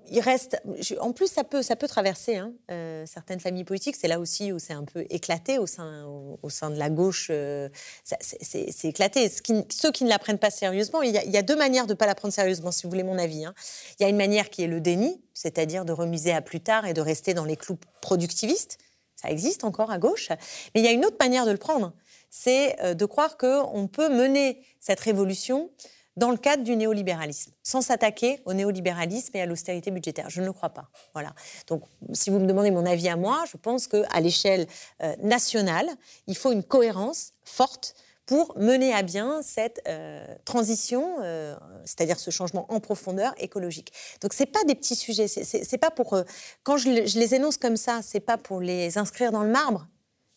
[0.09, 0.61] Il reste.
[1.01, 3.97] En plus, ça peut, ça peut traverser hein, euh, certaines familles politiques.
[3.97, 6.07] C'est là aussi où c'est un peu éclaté au sein,
[6.43, 7.29] au, sein de la gauche.
[7.31, 7.69] Euh,
[8.05, 9.31] c'est éclaté.
[9.71, 12.07] ceux qui ne la prennent pas sérieusement, il y a, deux manières de ne pas
[12.07, 13.45] la prendre sérieusement, si vous voulez mon avis.
[13.45, 13.55] Hein.
[13.99, 16.87] Il y a une manière qui est le déni, c'est-à-dire de remiser à plus tard
[16.87, 18.79] et de rester dans les clous productivistes.
[19.17, 20.29] Ça existe encore à gauche.
[20.75, 21.93] Mais il y a une autre manière de le prendre,
[22.31, 25.71] c'est euh, de croire qu'on peut mener cette révolution
[26.17, 30.29] dans le cadre du néolibéralisme, sans s'attaquer au néolibéralisme et à l'austérité budgétaire.
[30.29, 30.91] Je ne le crois pas.
[31.15, 31.33] Voilà.
[31.67, 31.83] Donc,
[32.13, 34.67] si vous me demandez mon avis à moi, je pense qu'à l'échelle
[35.03, 35.89] euh, nationale,
[36.27, 37.95] il faut une cohérence forte
[38.27, 43.93] pour mener à bien cette euh, transition, euh, c'est-à-dire ce changement en profondeur écologique.
[44.21, 46.17] Donc c'est pas des petits sujets, c'est pas pour
[46.63, 49.89] quand je, je, les énonce comme ça, c'est pas pour les inscrire dans le marbre,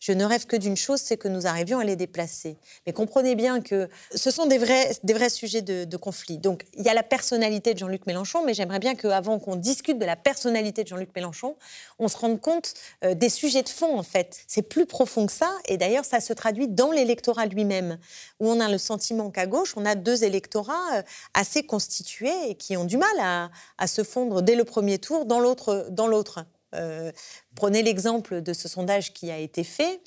[0.04, 2.58] je ne rêve que d'une chose, c'est que nous arrivions à les déplacer.
[2.86, 6.36] Mais comprenez bien que ce sont des vrais, des vrais sujets de, conflit.
[6.36, 9.98] Donc il y a la personnalité de Jean-Luc Mélenchon, mais j'aimerais bien qu'avant qu'on discute
[9.98, 11.56] de la personnalité de Jean-Luc Mélenchon,
[11.98, 14.40] on se rende compte euh, des sujets de fond, en fait.
[14.46, 17.96] C'est plus profond que ça, et d'ailleurs ça se traduit dans l'électorat lui-même,
[18.40, 21.02] où on a le sentiment qu'à gauche, on a deux électorats euh,
[21.32, 25.24] assez constitués et qui ont du mal à, à se fondre dès le premier tour
[25.24, 26.44] dans l'autre.
[26.74, 27.12] Euh,
[27.54, 30.00] prenez l'exemple de ce sondage qui a été fait.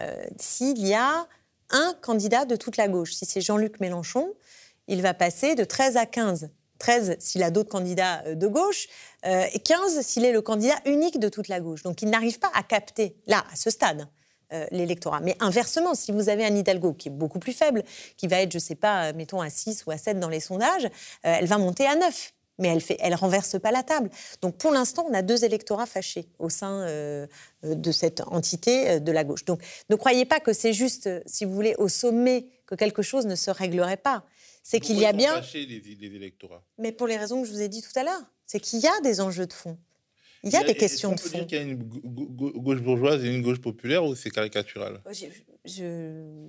[0.00, 1.26] Euh, s'il y a
[1.70, 4.34] un candidat de toute la gauche, si c'est Jean-Luc Mélenchon,
[4.86, 6.50] il va passer de 13 à 15.
[6.78, 8.86] 13 s'il a d'autres candidats euh, de gauche,
[9.24, 11.82] et 15 s'il est le candidat unique de toute la gauche.
[11.82, 14.08] Donc il n'arrive pas à capter, là, à ce stade,
[14.70, 15.20] l'électorat.
[15.20, 17.84] Mais inversement, si vous avez un Hidalgo qui est beaucoup plus faible,
[18.16, 20.40] qui va être, je ne sais pas, mettons à 6 ou à 7 dans les
[20.40, 20.88] sondages,
[21.22, 24.10] elle va monter à 9 mais elle ne elle renverse pas la table.
[24.42, 27.26] Donc pour l'instant, on a deux électorats fâchés au sein euh,
[27.62, 29.44] de cette entité euh, de la gauche.
[29.44, 33.26] Donc ne croyez pas que c'est juste, si vous voulez, au sommet que quelque chose
[33.26, 34.24] ne se réglerait pas.
[34.62, 35.40] C'est qu'il y a bien.
[35.54, 36.62] Les, les électorats?
[36.76, 38.86] Mais pour les raisons que je vous ai dit tout à l'heure, c'est qu'il y
[38.86, 39.78] a des enjeux de fond.
[40.44, 41.38] Il y a, des questions de fond.
[41.38, 45.26] Dire qu'il y a une gauche bourgeoise et une gauche populaire ou c'est caricatural je
[45.64, 46.46] je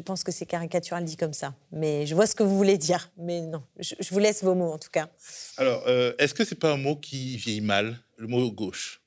[0.00, 3.10] pense que c'est caricatural dit comme ça, mais je vois ce que vous voulez dire.
[3.16, 5.08] Mais non, je, vous laisse vos mots en tout cas.
[5.56, 9.02] Alors, euh, est-ce que c'est pas un mot qui vieillit mal, le mot gauche?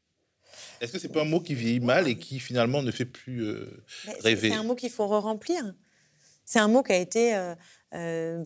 [0.82, 3.44] Est-ce que c'est pas un mot qui vieillit mal et qui finalement ne fait plus
[3.44, 3.86] euh,
[4.22, 4.50] rêver?
[4.50, 5.74] C'est un mot qu'il faut re-remplir.
[6.46, 7.56] C'est un mot qui a été
[7.94, 8.44] euh,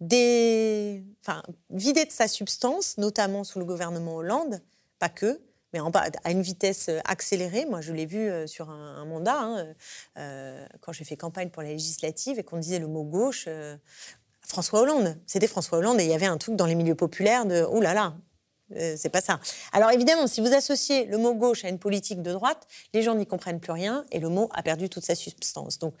[0.00, 1.02] des...
[1.22, 4.62] enfin, vidé de sa substance, notamment sous le gouvernement Hollande,
[4.98, 5.40] pas que,
[5.80, 7.66] mais à une vitesse euh, accélérée.
[7.66, 9.66] Moi, je l'ai vu euh, sur un, mandat, hein,
[10.18, 13.48] euh, quand j'ai fait campagne pour la législative et qu'on disait le mot gauche.
[14.40, 17.46] François Hollande, c'était François Hollande et il y avait un truc dans les milieux populaires
[17.46, 18.14] de oh là là,
[18.70, 19.40] c'est pas ça.
[19.72, 23.16] Alors évidemment, si vous associez le mot gauche à une politique de droite, les gens
[23.16, 25.80] n'y comprennent plus rien et le mot a perdu toute sa substance.
[25.80, 25.94] Donc,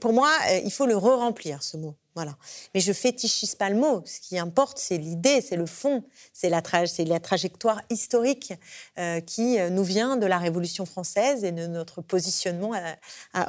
[0.00, 0.30] pour moi,
[0.64, 1.94] il faut le re-remplir ce mot.
[2.18, 2.34] Voilà.
[2.74, 4.02] Mais je fétichise pas le mot.
[4.04, 6.02] Ce qui importe, c'est l'idée, c'est le fond,
[6.32, 6.60] c'est la,
[7.06, 8.54] la, trajectoire historique
[8.98, 12.72] euh, qui euh, nous vient de la Révolution française et de notre positionnement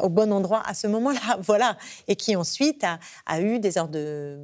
[0.03, 1.39] au bon endroit à ce moment-là.
[1.41, 1.80] Voilà.
[2.07, 2.86] Et qui ensuite
[3.26, 4.38] a, eu des heures, de,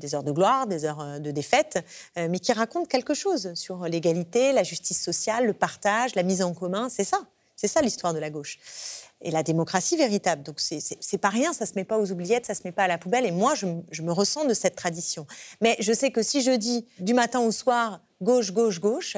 [0.00, 1.78] des heures de gloire, des heures euh, de défaite,
[2.16, 6.52] mais qui raconte quelque chose sur l'égalité, la justice sociale, le partage, la mise en
[6.52, 6.88] commun.
[6.88, 7.20] C'est ça.
[7.54, 8.58] C'est ça l'histoire de la gauche
[9.20, 10.42] et la démocratie véritable.
[10.42, 12.88] Donc c'est pas rien, ça se met pas aux oubliettes, ça se met pas à
[12.88, 13.26] la poubelle.
[13.26, 13.66] Et moi, je,
[14.02, 15.26] me ressens de cette tradition.
[15.60, 19.16] Mais je sais que si je dis du matin au soir gauche, gauche, gauche,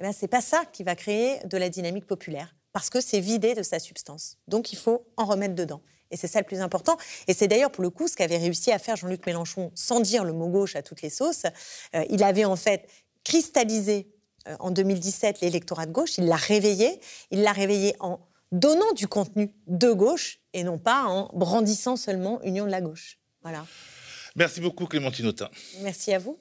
[0.00, 3.20] eh ben c'est pas ça qui va créer de la dynamique populaire, parce que c'est
[3.20, 4.38] vidé de sa substance.
[4.48, 5.80] Donc il faut en remettre dedans.
[6.10, 6.98] Et c'est ça le plus important.
[7.26, 10.24] Et c'est d'ailleurs pour le coup ce qu'avait réussi à faire Jean-Luc Mélenchon sans dire
[10.24, 11.44] le mot gauche à toutes les sauces.
[11.94, 12.86] Euh, il avait en fait
[13.24, 14.12] cristallisé
[14.48, 17.00] euh, en 2017 l'électorat de gauche, il l'a réveillé,
[17.30, 18.20] il l'a réveillé en
[18.52, 23.18] donnant du contenu de gauche et non pas en brandissant seulement Union de la gauche.
[23.42, 23.64] Voilà.
[24.36, 25.50] Merci beaucoup Clémentine Autain.
[25.82, 26.38] Merci à vous.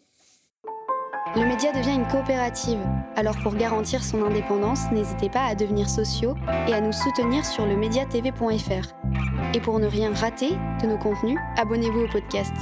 [1.35, 2.79] Le média devient une coopérative.
[3.15, 6.35] Alors pour garantir son indépendance, n'hésitez pas à devenir sociaux
[6.67, 8.93] et à nous soutenir sur le mediatv.fr.
[9.53, 10.49] Et pour ne rien rater
[10.81, 12.53] de nos contenus, abonnez-vous au podcast.